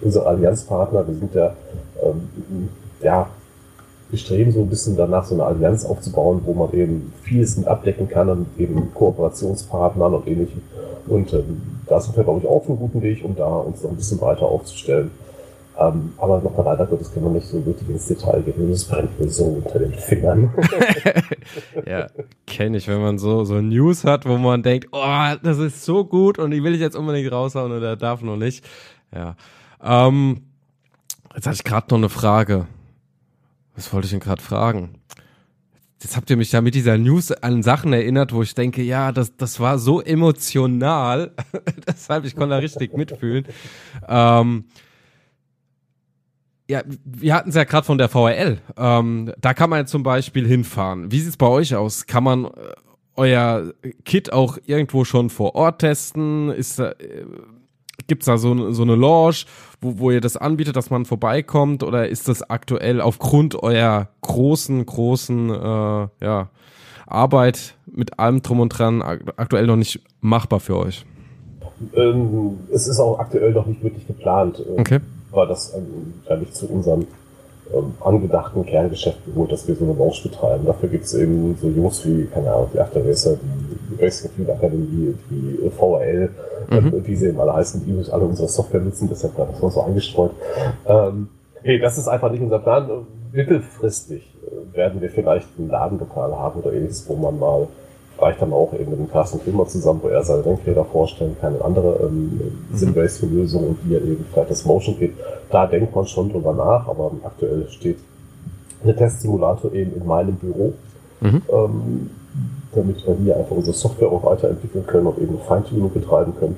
[0.00, 1.54] unsere Allianzpartner, wir sind ja,
[2.02, 2.68] ähm,
[3.02, 3.28] ja
[4.12, 7.66] wir streben so ein bisschen danach, so eine Allianz aufzubauen, wo man eben vieles mit
[7.66, 10.60] abdecken kann und eben Kooperationspartnern und ähnlichem.
[11.06, 13.90] Und ähm, da sind wir, glaube ich, auf einem guten Weg, um da uns noch
[13.90, 15.10] ein bisschen weiter aufzustellen.
[15.78, 18.70] Ähm, aber noch mal leider Gottes können wir nicht so wirklich ins Detail gehen.
[18.70, 20.50] Das brennt mir so unter den Fingern.
[21.86, 22.08] ja,
[22.46, 26.04] kenne ich, wenn man so, so News hat, wo man denkt, oh, das ist so
[26.04, 28.62] gut und die will ich jetzt unbedingt raushauen und er darf noch nicht.
[29.14, 29.36] Ja.
[29.82, 30.42] Ähm,
[31.34, 32.66] jetzt hatte ich gerade noch eine Frage.
[33.74, 34.98] Was wollte ich denn gerade fragen?
[36.02, 39.12] Jetzt habt ihr mich ja mit dieser News an Sachen erinnert, wo ich denke, ja,
[39.12, 41.32] das, das war so emotional.
[41.86, 43.46] Deshalb, ich konnte da richtig mitfühlen.
[44.08, 44.64] Ähm,
[46.68, 48.58] ja, wir hatten es ja gerade von der VRL.
[48.76, 51.12] Ähm, da kann man ja zum Beispiel hinfahren.
[51.12, 52.06] Wie sieht's bei euch aus?
[52.06, 52.50] Kann man äh,
[53.14, 53.72] euer
[54.04, 56.50] Kit auch irgendwo schon vor Ort testen?
[56.50, 57.26] Ist da, äh,
[58.06, 59.44] gibt's da so, so eine Lounge,
[59.80, 61.82] wo, wo ihr das anbietet, dass man vorbeikommt?
[61.82, 66.48] Oder ist das aktuell aufgrund eurer großen, großen äh, ja,
[67.06, 71.04] Arbeit mit allem drum und dran aktuell noch nicht machbar für euch?
[71.94, 75.00] Ähm, es ist auch aktuell noch nicht wirklich geplant, äh, okay.
[75.30, 77.06] weil das ähm, ja nicht zu unserem
[77.74, 80.64] ähm, angedachten Kerngeschäft geholt, dass wir so eine Launch betreiben.
[80.66, 85.14] Dafür gibt es eben so Jungs wie, keine Ahnung, die Afterracer, die Racing Field Akademie,
[85.30, 86.30] die VRL,
[86.70, 86.94] mhm.
[86.94, 89.70] äh, wie sie eben alle heißen, die alle unsere Software nutzen, deshalb war das mal
[89.70, 90.32] so eingestreut.
[90.86, 91.28] Ähm,
[91.62, 93.06] hey, das ist einfach nicht unser Plan.
[93.32, 97.68] Mittelfristig äh, werden wir vielleicht ein Ladenlokal haben oder ähnliches, wo man mal
[98.16, 101.54] vielleicht dann auch eben mit dem Carsten Filmer zusammen, wo er seine Denkräder vorstellen kann,
[101.54, 102.40] eine andere ähm,
[102.70, 102.76] mhm.
[102.76, 105.14] Sim-Racing-Lösung und wie er eben vielleicht das Motion geht.
[105.50, 107.98] Da denkt man schon drüber nach, aber aktuell steht
[108.84, 110.74] der Testsimulator eben in meinem Büro,
[111.20, 111.42] mhm.
[111.50, 112.10] ähm,
[112.74, 116.56] damit wir hier einfach unsere Software auch weiterentwickeln können und eben Feintuning betreiben können.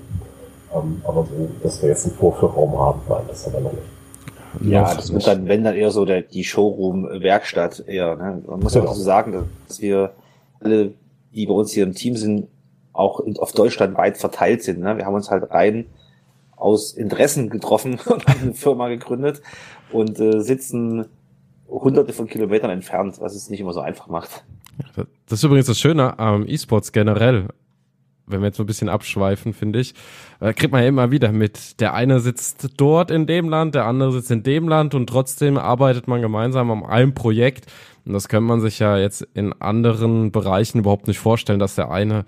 [0.74, 3.82] Ähm, aber so, dass wir jetzt einen Vorführraum haben, nein, das haben wir noch nicht.
[4.60, 8.14] Ja, das wird dann, wenn dann eher so der, die Showroom-Werkstatt eher.
[8.14, 8.42] Ne?
[8.46, 10.12] Man muss ja auch so sagen, dass wir
[10.60, 10.92] alle
[11.34, 12.48] die bei uns hier im Team sind,
[12.92, 14.80] auch auf Deutschland weit verteilt sind.
[14.80, 14.96] Ne?
[14.96, 15.86] Wir haben uns halt rein
[16.56, 19.42] aus Interessen getroffen und haben eine Firma gegründet
[19.92, 21.06] und äh, sitzen
[21.68, 24.44] hunderte von Kilometern entfernt, was es nicht immer so einfach macht.
[25.26, 27.48] Das ist übrigens das Schöne am E-Sports generell.
[28.26, 29.94] Wenn wir jetzt so ein bisschen abschweifen, finde ich,
[30.40, 31.80] äh, kriegt man ja immer wieder mit.
[31.80, 35.58] Der eine sitzt dort in dem Land, der andere sitzt in dem Land und trotzdem
[35.58, 37.66] arbeitet man gemeinsam an einem Projekt.
[38.06, 41.90] Und das könnte man sich ja jetzt in anderen Bereichen überhaupt nicht vorstellen, dass der
[41.90, 42.24] eine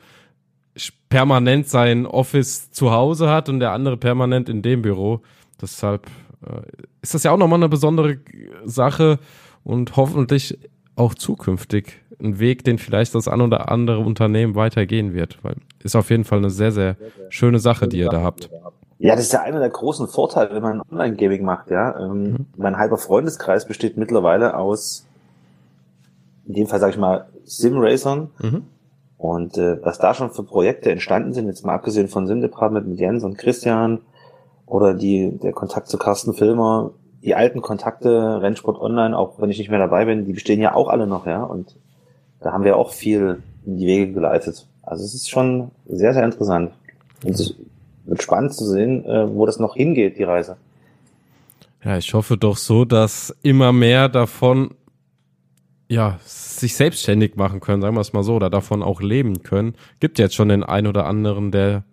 [1.09, 5.23] permanent sein Office zu Hause hat und der andere permanent in dem Büro.
[5.61, 6.07] Deshalb
[6.43, 6.61] äh,
[7.01, 8.19] ist das ja auch nochmal eine besondere
[8.65, 9.19] Sache
[9.65, 10.59] und hoffentlich
[10.95, 15.39] auch zukünftig ein Weg, den vielleicht das ein oder andere Unternehmen weitergehen wird.
[15.43, 16.97] Weil ist auf jeden Fall eine sehr, sehr
[17.29, 18.51] schöne Sache, die ihr da habt.
[18.99, 21.99] Ja, das ist ja einer der großen Vorteile, wenn man Online-Gaming macht, ja.
[22.01, 22.47] Ähm, mhm.
[22.57, 25.07] Mein halber Freundeskreis besteht mittlerweile aus
[26.47, 28.31] in dem Fall sage ich mal Sim-Racern.
[28.41, 28.63] Mhm.
[29.19, 32.87] Und äh, was da schon für Projekte entstanden sind, jetzt mal abgesehen von Sim Department
[32.87, 34.01] mit Jens und Christian
[34.67, 36.91] oder die der Kontakt zu Carsten Filmer,
[37.23, 40.75] die alten Kontakte, Rennsport Online, auch wenn ich nicht mehr dabei bin, die bestehen ja
[40.75, 41.43] auch alle noch, ja.
[41.43, 41.77] Und
[42.41, 44.67] da haben wir auch viel in die Wege geleitet.
[44.83, 46.73] Also es ist schon sehr, sehr interessant.
[47.25, 47.55] Und es
[48.05, 50.57] wird spannend zu sehen, äh, wo das noch hingeht, die Reise.
[51.85, 54.75] Ja, ich hoffe doch so, dass immer mehr davon
[55.89, 59.77] ja, sich selbstständig machen können, sagen wir es mal so, oder davon auch leben können.
[60.01, 61.85] Gibt jetzt schon den einen oder anderen, der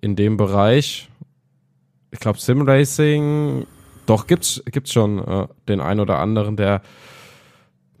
[0.00, 1.08] in dem Bereich,
[2.10, 3.66] ich glaube Simracing,
[4.06, 6.82] doch gibt's gibt's schon äh, den einen oder anderen, der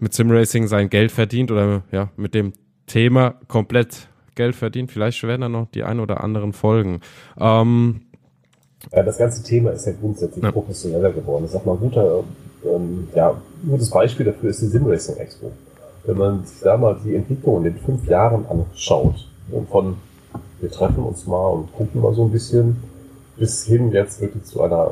[0.04, 2.52] mit Simracing sein Geld verdient oder ja, mit dem
[2.86, 4.92] Thema komplett Geld verdient.
[4.92, 7.00] Vielleicht werden da noch die ein oder anderen Folgen.
[7.40, 8.02] Ähm,
[8.92, 10.52] ja, das ganze Thema ist ja grundsätzlich ja.
[10.52, 11.46] professioneller geworden.
[11.46, 12.22] Ich sag mal, ein guter,
[12.66, 13.34] ähm, ja,
[13.66, 15.50] gutes Beispiel dafür ist die Simracing Expo.
[16.04, 19.26] Wenn man sich da mal die Entwicklung in den fünf Jahren anschaut,
[19.70, 19.96] von
[20.60, 22.76] wir treffen uns mal und gucken mal so ein bisschen,
[23.38, 24.90] bis hin jetzt wirklich zu einer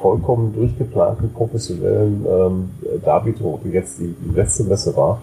[0.00, 2.70] vollkommen durchgeplanten professionellen ähm,
[3.04, 5.20] Darbietung, die jetzt die, die letzte Messe war,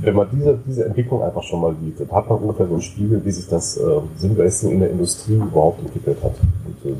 [0.00, 2.82] wenn man diese, diese Entwicklung einfach schon mal sieht, dann hat man ungefähr so ein
[2.82, 6.34] Spiegel, wie sich das äh, Simracing in der Industrie überhaupt entwickelt hat.
[6.64, 6.96] Und äh,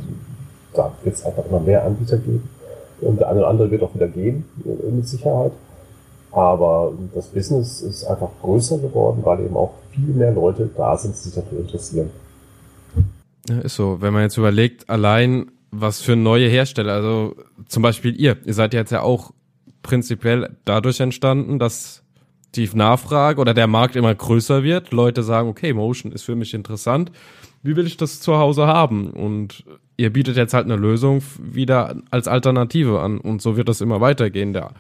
[0.75, 2.49] da wird es einfach immer mehr Anbieter geben.
[3.01, 5.53] Und der eine oder andere wird auch wieder gehen, äh, mit Sicherheit.
[6.31, 11.15] Aber das Business ist einfach größer geworden, weil eben auch viel mehr Leute da sind,
[11.15, 12.11] die sich dafür interessieren.
[13.49, 14.01] Ja, ist so.
[14.01, 18.75] Wenn man jetzt überlegt, allein was für neue Hersteller, also zum Beispiel ihr, ihr seid
[18.75, 19.33] jetzt ja auch
[19.83, 22.03] prinzipiell dadurch entstanden, dass
[22.55, 24.93] die Nachfrage oder der Markt immer größer wird.
[24.93, 27.13] Leute sagen, okay, Motion ist für mich interessant.
[27.63, 29.11] Wie will ich das zu Hause haben?
[29.11, 29.65] Und
[29.97, 33.19] ihr bietet jetzt halt eine Lösung wieder als Alternative an.
[33.19, 34.53] Und so wird das immer weitergehen.
[34.53, 34.73] Der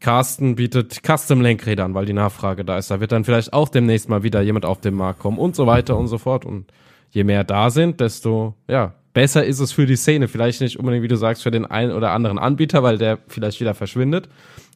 [0.00, 2.90] Carsten bietet Custom-Lenkräder an, weil die Nachfrage da ist.
[2.90, 5.66] Da wird dann vielleicht auch demnächst mal wieder jemand auf den Markt kommen und so
[5.66, 6.44] weiter und so fort.
[6.44, 6.66] Und
[7.10, 10.28] je mehr da sind, desto, ja, besser ist es für die Szene.
[10.28, 13.60] Vielleicht nicht unbedingt, wie du sagst, für den einen oder anderen Anbieter, weil der vielleicht
[13.60, 14.28] wieder verschwindet.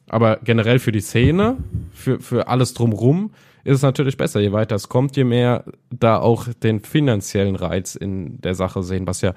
[0.07, 1.57] Aber generell für die Szene,
[1.93, 3.31] für, für alles drumrum,
[3.63, 4.39] ist es natürlich besser.
[4.39, 9.05] Je weiter es kommt, je mehr da auch den finanziellen Reiz in der Sache sehen,
[9.05, 9.33] was ja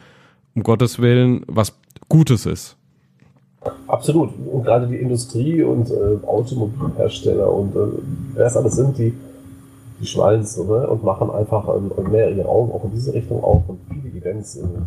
[0.54, 1.78] um Gottes Willen was
[2.08, 2.76] Gutes ist.
[3.86, 4.30] Absolut.
[4.50, 7.78] Und gerade die Industrie und äh, Automobilhersteller und äh,
[8.34, 9.12] wer es alles sind, die,
[10.02, 10.86] die schwallen so ne?
[10.86, 14.56] und machen einfach ähm, mehr ihre Augen auch in diese Richtung auf und viele Events
[14.56, 14.86] in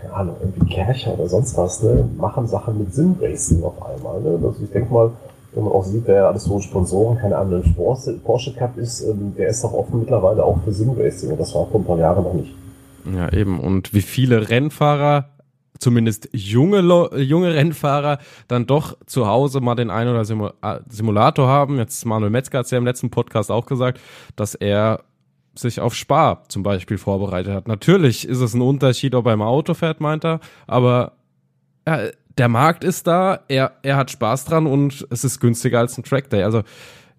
[0.00, 4.20] keine Ahnung, irgendwie Kercher oder sonst was, ne, machen Sachen mit Sim-Racing auf einmal.
[4.20, 4.38] Ne?
[4.42, 5.10] Also ich denke mal,
[5.52, 9.34] wenn man auch sieht, wer alles so Sponsoren, keine Ahnung, Porsche, Porsche Cup ist, ähm,
[9.36, 12.24] der ist doch offen mittlerweile auch für Sim-Racing und das war vor ein paar Jahren
[12.24, 12.54] noch nicht.
[13.14, 13.60] Ja, eben.
[13.60, 15.26] Und wie viele Rennfahrer
[15.78, 16.80] zumindest junge,
[17.20, 18.18] junge Rennfahrer
[18.48, 21.78] dann doch zu Hause mal den einen oder äh, Simulator haben.
[21.78, 24.00] Jetzt Manuel Metzger hat es ja im letzten Podcast auch gesagt,
[24.36, 25.04] dass er
[25.54, 27.68] sich auf Spar zum Beispiel vorbereitet hat.
[27.68, 31.12] Natürlich ist es ein Unterschied, ob er im Auto fährt, meint er, aber
[31.86, 32.00] ja,
[32.38, 36.04] der Markt ist da, er, er hat Spaß dran und es ist günstiger als ein
[36.04, 36.42] Trackday.
[36.42, 36.62] Also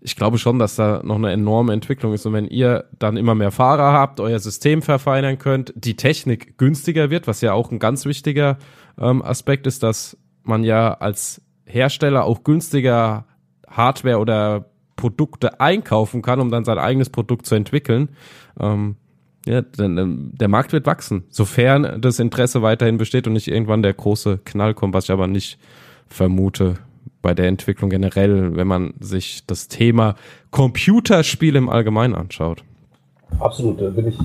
[0.07, 2.25] ich glaube schon, dass da noch eine enorme Entwicklung ist.
[2.25, 7.09] Und wenn ihr dann immer mehr Fahrer habt, euer System verfeinern könnt, die Technik günstiger
[7.09, 8.57] wird, was ja auch ein ganz wichtiger
[8.97, 13.25] ähm, Aspekt ist, dass man ja als Hersteller auch günstiger
[13.69, 18.07] Hardware oder Produkte einkaufen kann, um dann sein eigenes Produkt zu entwickeln.
[18.57, 18.95] Ähm,
[19.45, 23.93] ja, denn, der Markt wird wachsen, sofern das Interesse weiterhin besteht und nicht irgendwann der
[23.93, 25.59] große Knall kommt, was ich aber nicht
[26.07, 26.75] vermute
[27.27, 30.15] bei der Entwicklung generell, wenn man sich das Thema
[30.51, 32.63] Computerspiele im Allgemeinen anschaut.
[33.37, 34.17] Absolut, da bin ich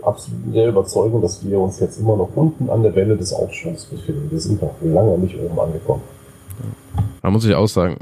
[0.00, 3.84] absolut der Überzeugung, dass wir uns jetzt immer noch unten an der Welle des Aufschwungs
[3.84, 4.30] befinden.
[4.30, 6.00] Wir sind noch lange nicht oben angekommen.
[7.20, 7.98] Da muss ich auch sagen,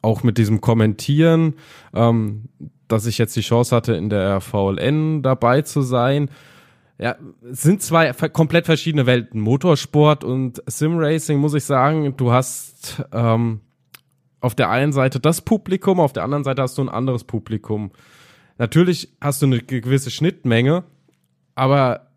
[0.00, 1.54] auch mit diesem Kommentieren,
[1.94, 2.44] ähm,
[2.86, 6.30] dass ich jetzt die Chance hatte, in der VLN dabei zu sein.
[7.00, 9.40] Ja, sind zwei komplett verschiedene Welten.
[9.40, 13.60] Motorsport und Simracing, muss ich sagen, du hast ähm,
[14.40, 17.92] auf der einen Seite das Publikum, auf der anderen Seite hast du ein anderes Publikum.
[18.58, 20.82] Natürlich hast du eine gewisse Schnittmenge,
[21.54, 22.08] aber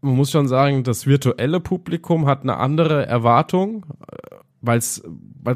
[0.00, 3.84] man muss schon sagen, das virtuelle Publikum hat eine andere Erwartung
[4.62, 5.02] weil es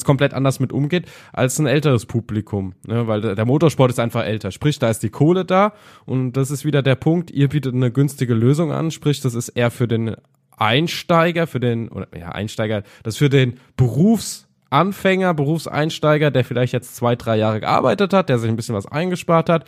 [0.04, 3.06] komplett anders mit umgeht als ein älteres Publikum, ne?
[3.06, 4.50] weil der, Motorsport ist einfach älter.
[4.50, 5.74] Sprich, da ist die Kohle da
[6.06, 7.30] und das ist wieder der Punkt.
[7.30, 10.16] Ihr bietet eine günstige Lösung an, sprich, das ist eher für den
[10.56, 16.96] Einsteiger, für den oder ja Einsteiger, das ist für den Berufsanfänger, Berufseinsteiger, der vielleicht jetzt
[16.96, 19.66] zwei, drei Jahre gearbeitet hat, der sich ein bisschen was eingespart hat,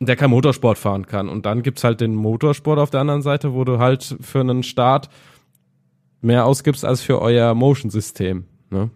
[0.00, 1.28] der kein Motorsport fahren kann.
[1.28, 4.62] Und dann gibt's halt den Motorsport auf der anderen Seite, wo du halt für einen
[4.62, 5.08] Start
[6.20, 8.44] mehr ausgibst als für euer Motion-System.
[8.70, 8.90] Ne?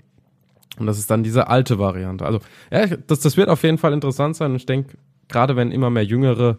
[0.78, 2.24] Und das ist dann diese alte Variante.
[2.24, 4.52] Also, ja, das, das wird auf jeden Fall interessant sein.
[4.52, 4.96] Und ich denke,
[5.28, 6.58] gerade wenn immer mehr Jüngere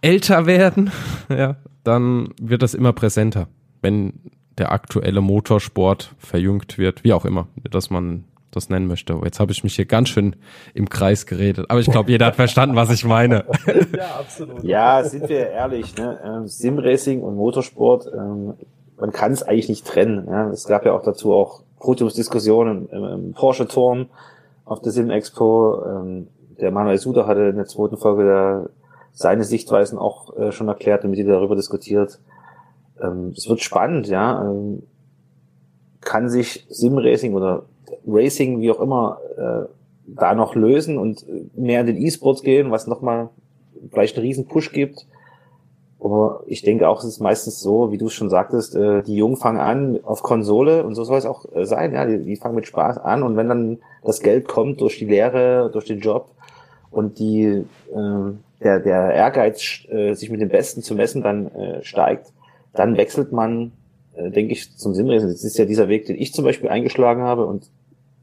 [0.00, 0.90] älter werden,
[1.28, 3.48] ja, dann wird das immer präsenter,
[3.82, 4.14] wenn
[4.58, 9.18] der aktuelle Motorsport verjüngt wird, wie auch immer, dass man das nennen möchte.
[9.22, 10.34] Jetzt habe ich mich hier ganz schön
[10.74, 13.44] im Kreis geredet, aber ich glaube, jeder hat verstanden, was ich meine.
[13.96, 14.64] Ja, absolut.
[14.64, 16.18] Ja, sind wir ehrlich, ne?
[16.24, 18.54] Ähm, Simracing und Motorsport ähm,
[19.00, 20.26] man kann es eigentlich nicht trennen.
[20.28, 20.50] Ja.
[20.50, 24.06] Es gab ja auch dazu auch Podiumsdiskussionen im, im Porsche-Turm
[24.64, 25.82] auf der Sim Expo.
[25.84, 26.28] Ähm,
[26.60, 28.70] der Manuel Suda hatte in der zweiten Folge der,
[29.12, 32.20] seine Sichtweisen auch äh, schon erklärt und mit dir darüber diskutiert.
[33.02, 34.44] Ähm, es wird spannend, ja.
[34.44, 34.82] Ähm,
[36.00, 37.64] kann sich Sim-Racing oder
[38.06, 39.68] Racing, wie auch immer, äh,
[40.06, 41.24] da noch lösen und
[41.56, 43.28] mehr in den E-Sports gehen, was nochmal
[43.90, 45.06] vielleicht einen riesen Push gibt.
[46.02, 49.16] Aber ich denke auch, es ist meistens so, wie du es schon sagtest, äh, die
[49.16, 51.92] Jungen fangen an auf Konsole und so soll es auch äh, sein.
[51.92, 55.04] Ja, die, die fangen mit Spaß an und wenn dann das Geld kommt durch die
[55.04, 56.30] Lehre, durch den Job
[56.90, 58.32] und die äh,
[58.62, 62.32] der, der Ehrgeiz, äh, sich mit dem Besten zu messen, dann äh, steigt,
[62.72, 63.72] dann wechselt man,
[64.14, 65.28] äh, denke ich, zum Simracing.
[65.28, 67.70] Das ist ja dieser Weg, den ich zum Beispiel eingeschlagen habe und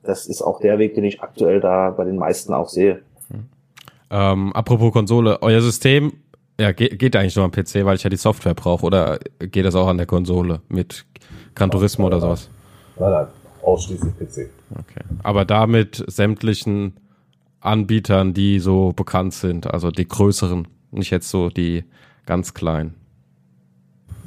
[0.03, 3.01] das ist auch der Weg, den ich aktuell da bei den meisten auch sehe.
[4.09, 6.13] Ähm, apropos Konsole, euer System
[6.59, 9.65] ja, geht, geht eigentlich nur am PC, weil ich ja die Software brauche, oder geht
[9.65, 11.05] das auch an der Konsole mit
[11.55, 12.49] Gran Turismo oder sowas?
[12.99, 13.27] Nein, nein,
[13.63, 14.49] ausschließlich PC.
[14.71, 15.03] Okay.
[15.23, 16.93] Aber da mit sämtlichen
[17.59, 21.83] Anbietern, die so bekannt sind, also die größeren, nicht jetzt so die
[22.25, 22.95] ganz kleinen.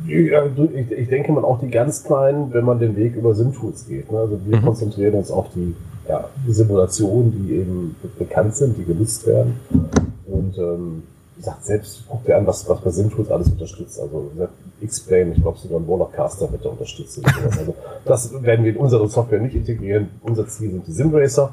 [0.07, 3.87] Ja, ich, ich denke mal auch die ganz kleinen, wenn man den Weg über SimTools
[3.87, 4.11] geht.
[4.11, 4.19] Ne?
[4.19, 4.65] Also wir mhm.
[4.65, 5.75] konzentrieren uns auf die,
[6.09, 9.61] ja, die Simulationen, die eben bekannt sind, die genutzt werden.
[10.27, 11.03] Und ähm,
[11.41, 14.01] gesagt, selbst guck dir an, was, was bei SimTools alles unterstützt.
[14.01, 14.31] Also
[14.81, 17.21] X-Plane, ich glaube sogar ein Warlockcaster wird da unterstützt.
[17.25, 17.75] Also
[18.05, 20.09] das werden wir in unsere Software nicht integrieren.
[20.23, 21.53] Unser Ziel sind die SimRacer.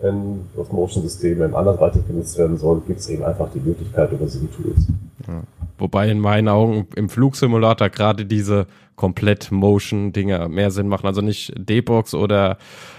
[0.00, 4.86] Wenn das Motion-System anderweitig genutzt werden soll, gibt es eben einfach die Möglichkeit über SimTools.
[5.26, 5.42] Ja.
[5.76, 11.06] Wobei in meinen Augen im Flugsimulator gerade diese komplett Motion-Dinger mehr Sinn machen.
[11.06, 12.58] Also nicht D-Box oder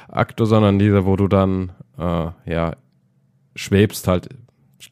[0.09, 2.73] Acto, sondern diese, wo du dann äh, ja
[3.55, 4.29] schwebst halt.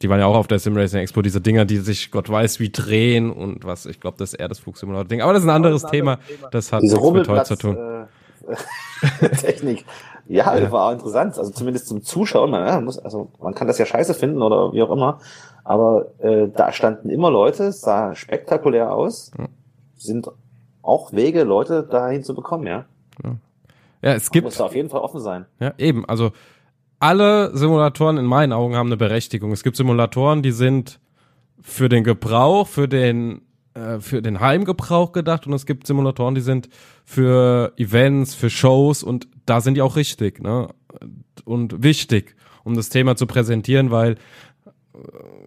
[0.02, 2.70] Die waren ja auch auf der Simracing Expo, diese Dinger, die sich Gott weiß wie
[2.70, 3.86] drehen und was.
[3.86, 5.22] Ich glaube, das ist eher das Flugsimulator-Ding.
[5.22, 6.16] Aber das ist ein anderes das Thema.
[6.16, 6.48] Thema.
[6.50, 7.76] Das hat diese nichts mit heute zu tun.
[7.76, 9.86] Äh, Technik.
[10.28, 11.38] Ja, ja, war auch interessant.
[11.38, 12.50] Also zumindest zum Zuschauen.
[12.50, 15.20] Man, ja, muss, also man kann das ja scheiße finden oder wie auch immer.
[15.64, 19.46] Aber äh, da standen immer Leute, sah spektakulär aus, ja.
[19.96, 20.30] sind
[20.82, 22.84] auch Wege, Leute dahin zu bekommen, ja.
[23.22, 23.36] Ja,
[24.02, 24.44] ja es gibt.
[24.44, 25.46] Muss auf jeden Fall offen sein.
[25.60, 26.06] Ja, eben.
[26.06, 26.32] Also
[26.98, 29.52] alle Simulatoren in meinen Augen haben eine Berechtigung.
[29.52, 31.00] Es gibt Simulatoren, die sind
[31.60, 33.42] für den Gebrauch, für den
[33.74, 36.68] äh, für den Heimgebrauch gedacht und es gibt Simulatoren, die sind
[37.04, 40.68] für Events, für Shows und da sind die auch richtig, ne?
[41.44, 44.16] Und wichtig, um das Thema zu präsentieren, weil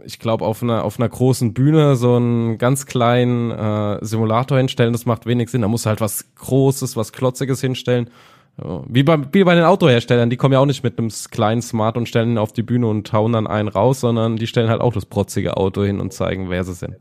[0.06, 4.94] ich glaube, auf einer, auf einer großen Bühne so einen ganz kleinen äh, Simulator hinstellen,
[4.94, 5.62] das macht wenig Sinn.
[5.62, 8.10] Da muss halt was Großes, was Klotziges hinstellen.
[8.58, 11.98] Wie bei, wie bei den Autoherstellern, die kommen ja auch nicht mit einem kleinen Smart
[11.98, 14.82] und stellen ihn auf die Bühne und hauen dann einen raus, sondern die stellen halt
[14.82, 16.98] auch das protzige Auto hin und zeigen, wer sie sind.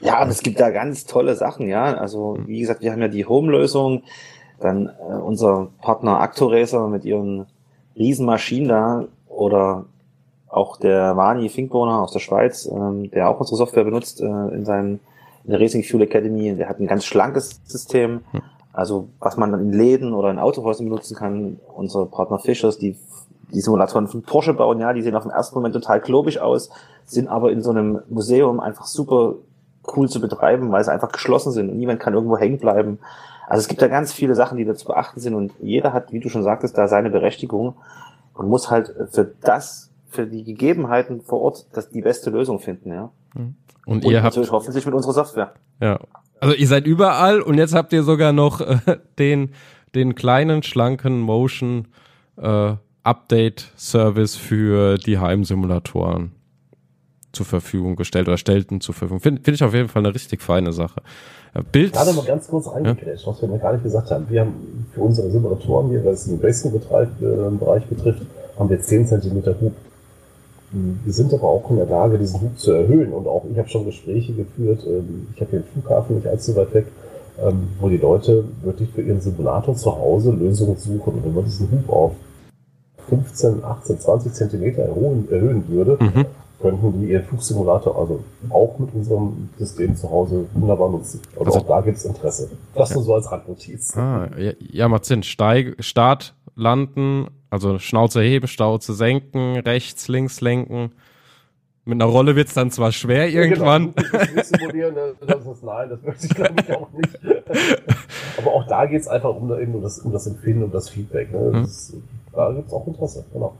[0.00, 1.94] Ja, und es gibt da ganz tolle Sachen, ja.
[1.94, 4.02] Also, wie gesagt, wir haben ja die Home-Lösung,
[4.60, 7.46] dann äh, unser Partner Actoracer mit ihren
[7.96, 9.86] Riesenmaschinen da oder
[10.48, 14.64] auch der Wani Finkboner aus der Schweiz, ähm, der auch unsere Software benutzt äh, in
[14.64, 15.00] seinem
[15.44, 18.42] in der Racing Fuel Academy, der hat ein ganz schlankes System, hm.
[18.72, 21.58] Also was man dann in Läden oder in Autohäusern benutzen kann.
[21.74, 22.96] Unsere Partner Fischers, die
[23.52, 26.70] die Simulatoren von Porsche bauen, ja, die sehen auf den ersten Moment total klobig aus,
[27.06, 29.36] sind aber in so einem Museum einfach super
[29.96, 32.98] cool zu betreiben, weil sie einfach geschlossen sind und niemand kann irgendwo hängen bleiben.
[33.46, 36.12] Also es gibt da ganz viele Sachen, die da zu beachten sind und jeder hat,
[36.12, 37.74] wie du schon sagtest, da seine Berechtigung
[38.34, 42.92] und muss halt für das für die Gegebenheiten vor Ort das die beste Lösung finden,
[42.92, 43.10] ja.
[43.34, 43.56] Mhm.
[43.86, 45.54] Und, und ihr habt hoffentlich mit unserer Software.
[45.80, 45.98] Ja.
[46.40, 48.78] Also ihr seid überall und jetzt habt ihr sogar noch äh,
[49.18, 49.50] den
[49.94, 51.88] den kleinen schlanken Motion
[52.36, 56.32] äh, Update Service für die Heimsimulatoren
[57.32, 59.20] zur Verfügung gestellt oder stellten zur Verfügung.
[59.20, 61.00] Finde find ich auf jeden Fall eine richtig feine Sache.
[61.72, 61.92] Bild.
[61.92, 63.32] Gerade mal ganz kurz reingekrätscht, ja?
[63.32, 64.26] was wir noch gar nicht gesagt haben.
[64.28, 68.22] Wir haben für unsere Simulatoren hier, was den Racing-Bereich betrifft,
[68.58, 69.72] haben wir 10 cm Hub
[70.70, 73.12] wir sind aber auch in der Lage, diesen Hub zu erhöhen.
[73.12, 74.84] Und auch ich habe schon Gespräche geführt.
[74.86, 76.86] Ähm, ich habe hier einen Flughafen nicht allzu weit weg,
[77.42, 81.14] ähm, wo die Leute wirklich für ihren Simulator zu Hause Lösungen suchen.
[81.14, 82.12] Und wenn man diesen Hub auf
[83.08, 86.26] 15, 18, 20 Zentimeter erhöhen, erhöhen würde, mhm.
[86.60, 91.20] könnten die ihren Flugsimulator also auch mit unserem System zu Hause wunderbar nutzen.
[91.32, 92.50] Also, also auch da gibt es Interesse.
[92.74, 92.96] Das ja.
[92.96, 93.96] nur so als Randnotiz.
[93.96, 95.22] Ah, ja, ja, macht Sinn.
[95.22, 100.92] Steig, Start, Landen, also Schnauze heben, Schnauze senken, rechts, links lenken.
[101.84, 103.64] Mit einer Rolle wird's dann zwar schwer ja, genau.
[103.72, 103.94] irgendwann.
[103.94, 104.18] Genau.
[104.90, 105.14] ne?
[105.26, 107.18] das ist, nein, das möchte ich glaube ich auch nicht.
[108.36, 111.32] Aber auch da geht's einfach um, um, das, um das Empfinden, um das Feedback.
[111.32, 111.50] Ne?
[111.52, 112.02] Das, mhm.
[112.32, 113.56] Da gibt's auch Interesse, genau.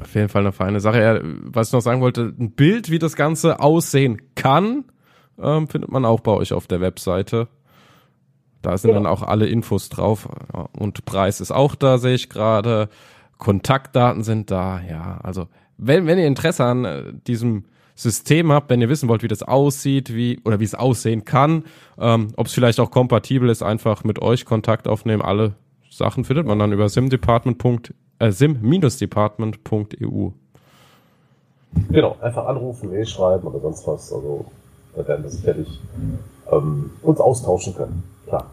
[0.00, 1.22] Auf jeden Fall eine feine Sache.
[1.44, 4.84] was ich noch sagen wollte, ein Bild, wie das Ganze aussehen kann,
[5.40, 7.48] ähm, findet man auch bei euch auf der Webseite.
[8.66, 9.04] Da sind genau.
[9.04, 10.28] dann auch alle Infos drauf.
[10.76, 12.88] Und Preis ist auch da, sehe ich gerade.
[13.38, 14.80] Kontaktdaten sind da.
[14.80, 15.46] Ja, also
[15.78, 19.44] wenn, wenn ihr Interesse an äh, diesem System habt, wenn ihr wissen wollt, wie das
[19.44, 21.62] aussieht, wie oder wie es aussehen kann,
[21.96, 25.22] ähm, ob es vielleicht auch kompatibel ist, einfach mit euch Kontakt aufnehmen.
[25.22, 25.54] Alle
[25.88, 27.94] Sachen findet man dann über simdepartment.
[28.18, 30.30] Äh, sim-department.eu.
[31.90, 34.12] Genau, einfach anrufen, Mail schreiben oder sonst was.
[34.12, 34.44] Also
[34.96, 35.68] da werden wir sicherlich
[36.50, 38.02] ähm, uns austauschen können.
[38.26, 38.50] Klar.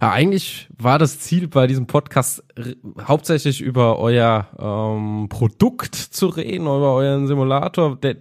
[0.00, 2.44] Ja, eigentlich war das Ziel bei diesem Podcast
[3.06, 8.16] hauptsächlich über euer ähm, Produkt zu reden, über euren Simulator, der,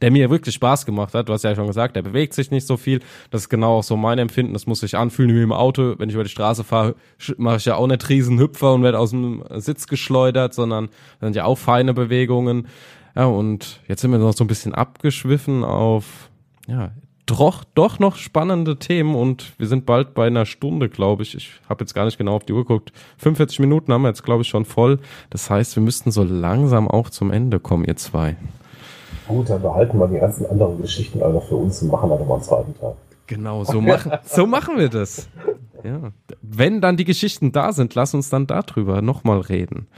[0.00, 1.28] der mir wirklich Spaß gemacht hat.
[1.28, 3.00] Du hast ja schon gesagt, der bewegt sich nicht so viel.
[3.30, 4.52] Das ist genau auch so mein Empfinden.
[4.52, 5.94] Das muss sich anfühlen wie im Auto.
[5.98, 6.94] Wenn ich über die Straße fahre,
[7.36, 10.86] mache ich ja auch nicht riesen Hüpfer und werde aus dem Sitz geschleudert, sondern
[11.20, 12.66] das sind ja auch feine Bewegungen.
[13.14, 16.30] Ja, und jetzt sind wir noch so ein bisschen abgeschwiffen auf
[16.66, 16.92] ja,
[17.26, 21.34] doch, doch noch spannende Themen und wir sind bald bei einer Stunde, glaube ich.
[21.34, 22.92] Ich habe jetzt gar nicht genau auf die Uhr geguckt.
[23.18, 25.00] 45 Minuten haben wir jetzt, glaube ich, schon voll.
[25.30, 28.36] Das heißt, wir müssten so langsam auch zum Ende kommen, ihr zwei.
[29.26, 32.36] Gut, dann behalten wir die ganzen anderen Geschichten alle für uns und machen dann nochmal
[32.36, 32.94] einen zweiten Tag.
[33.26, 35.28] Genau, so machen, so machen wir das.
[35.82, 36.12] Ja.
[36.42, 39.88] Wenn dann die Geschichten da sind, lass uns dann darüber nochmal reden.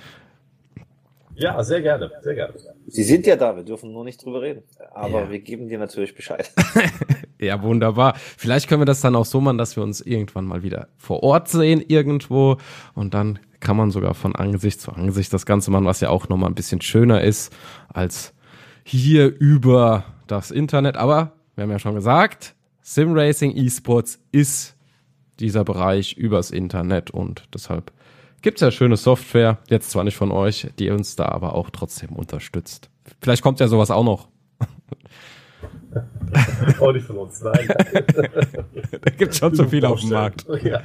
[1.38, 2.54] Ja, sehr gerne, sehr gerne.
[2.86, 4.62] Sie sind ja da, wir dürfen nur nicht drüber reden.
[4.92, 5.30] Aber ja.
[5.30, 6.50] wir geben dir natürlich Bescheid.
[7.38, 8.14] ja, wunderbar.
[8.16, 11.22] Vielleicht können wir das dann auch so machen, dass wir uns irgendwann mal wieder vor
[11.22, 12.56] Ort sehen irgendwo
[12.94, 16.28] und dann kann man sogar von Angesicht zu Angesicht das Ganze machen, was ja auch
[16.28, 17.54] nochmal ein bisschen schöner ist
[17.88, 18.34] als
[18.84, 20.96] hier über das Internet.
[20.96, 24.76] Aber wir haben ja schon gesagt, Simracing Esports ist
[25.40, 27.92] dieser Bereich übers Internet und deshalb
[28.42, 32.10] Gibt's ja schöne Software, jetzt zwar nicht von euch, die uns da aber auch trotzdem
[32.10, 32.90] unterstützt.
[33.20, 34.28] Vielleicht kommt ja sowas auch noch.
[36.80, 37.68] auch nicht von uns, nein.
[39.00, 40.46] da gibt's schon zu viel auf dem Markt.
[40.62, 40.82] Ja.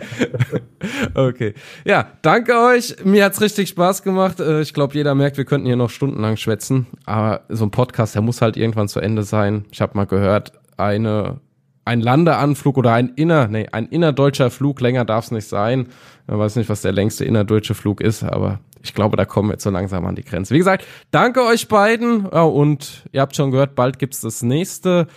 [1.14, 1.54] okay.
[1.86, 2.95] Ja, danke euch.
[3.04, 4.39] Mir hat's richtig Spaß gemacht.
[4.39, 6.88] Äh, ich glaube, jeder merkt, wir könnten hier noch stundenlang schwätzen.
[7.06, 9.66] Aber so ein Podcast, der muss halt irgendwann zu Ende sein.
[9.72, 11.39] Ich habe mal gehört, eine
[11.86, 15.88] ein Landeanflug oder ein inner, nee, ein innerdeutscher Flug, länger darf es nicht sein.
[16.27, 19.53] Ich weiß nicht, was der längste innerdeutsche Flug ist, aber ich glaube, da kommen wir
[19.53, 20.53] jetzt so langsam an die Grenze.
[20.53, 25.07] Wie gesagt, danke euch beiden und ihr habt schon gehört, bald gibt's das nächste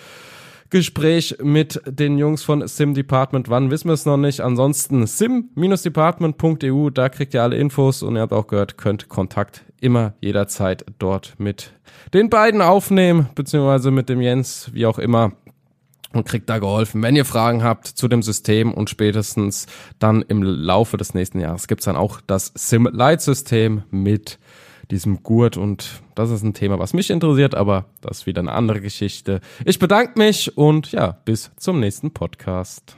[0.70, 3.48] Gespräch mit den Jungs von Sim Department.
[3.48, 4.40] Wann wissen wir es noch nicht.
[4.40, 10.14] Ansonsten sim-department.eu, da kriegt ihr alle Infos und ihr habt auch gehört, könnt Kontakt immer
[10.20, 11.72] jederzeit dort mit
[12.14, 15.32] den beiden aufnehmen, beziehungsweise mit dem Jens, wie auch immer
[16.16, 17.02] und kriegt da geholfen.
[17.02, 19.66] Wenn ihr Fragen habt zu dem System und spätestens
[19.98, 24.38] dann im Laufe des nächsten Jahres gibt's dann auch das Sim-Light-System mit
[24.90, 28.52] diesem Gurt und das ist ein Thema, was mich interessiert, aber das ist wieder eine
[28.52, 29.40] andere Geschichte.
[29.64, 32.96] Ich bedanke mich und ja, bis zum nächsten Podcast.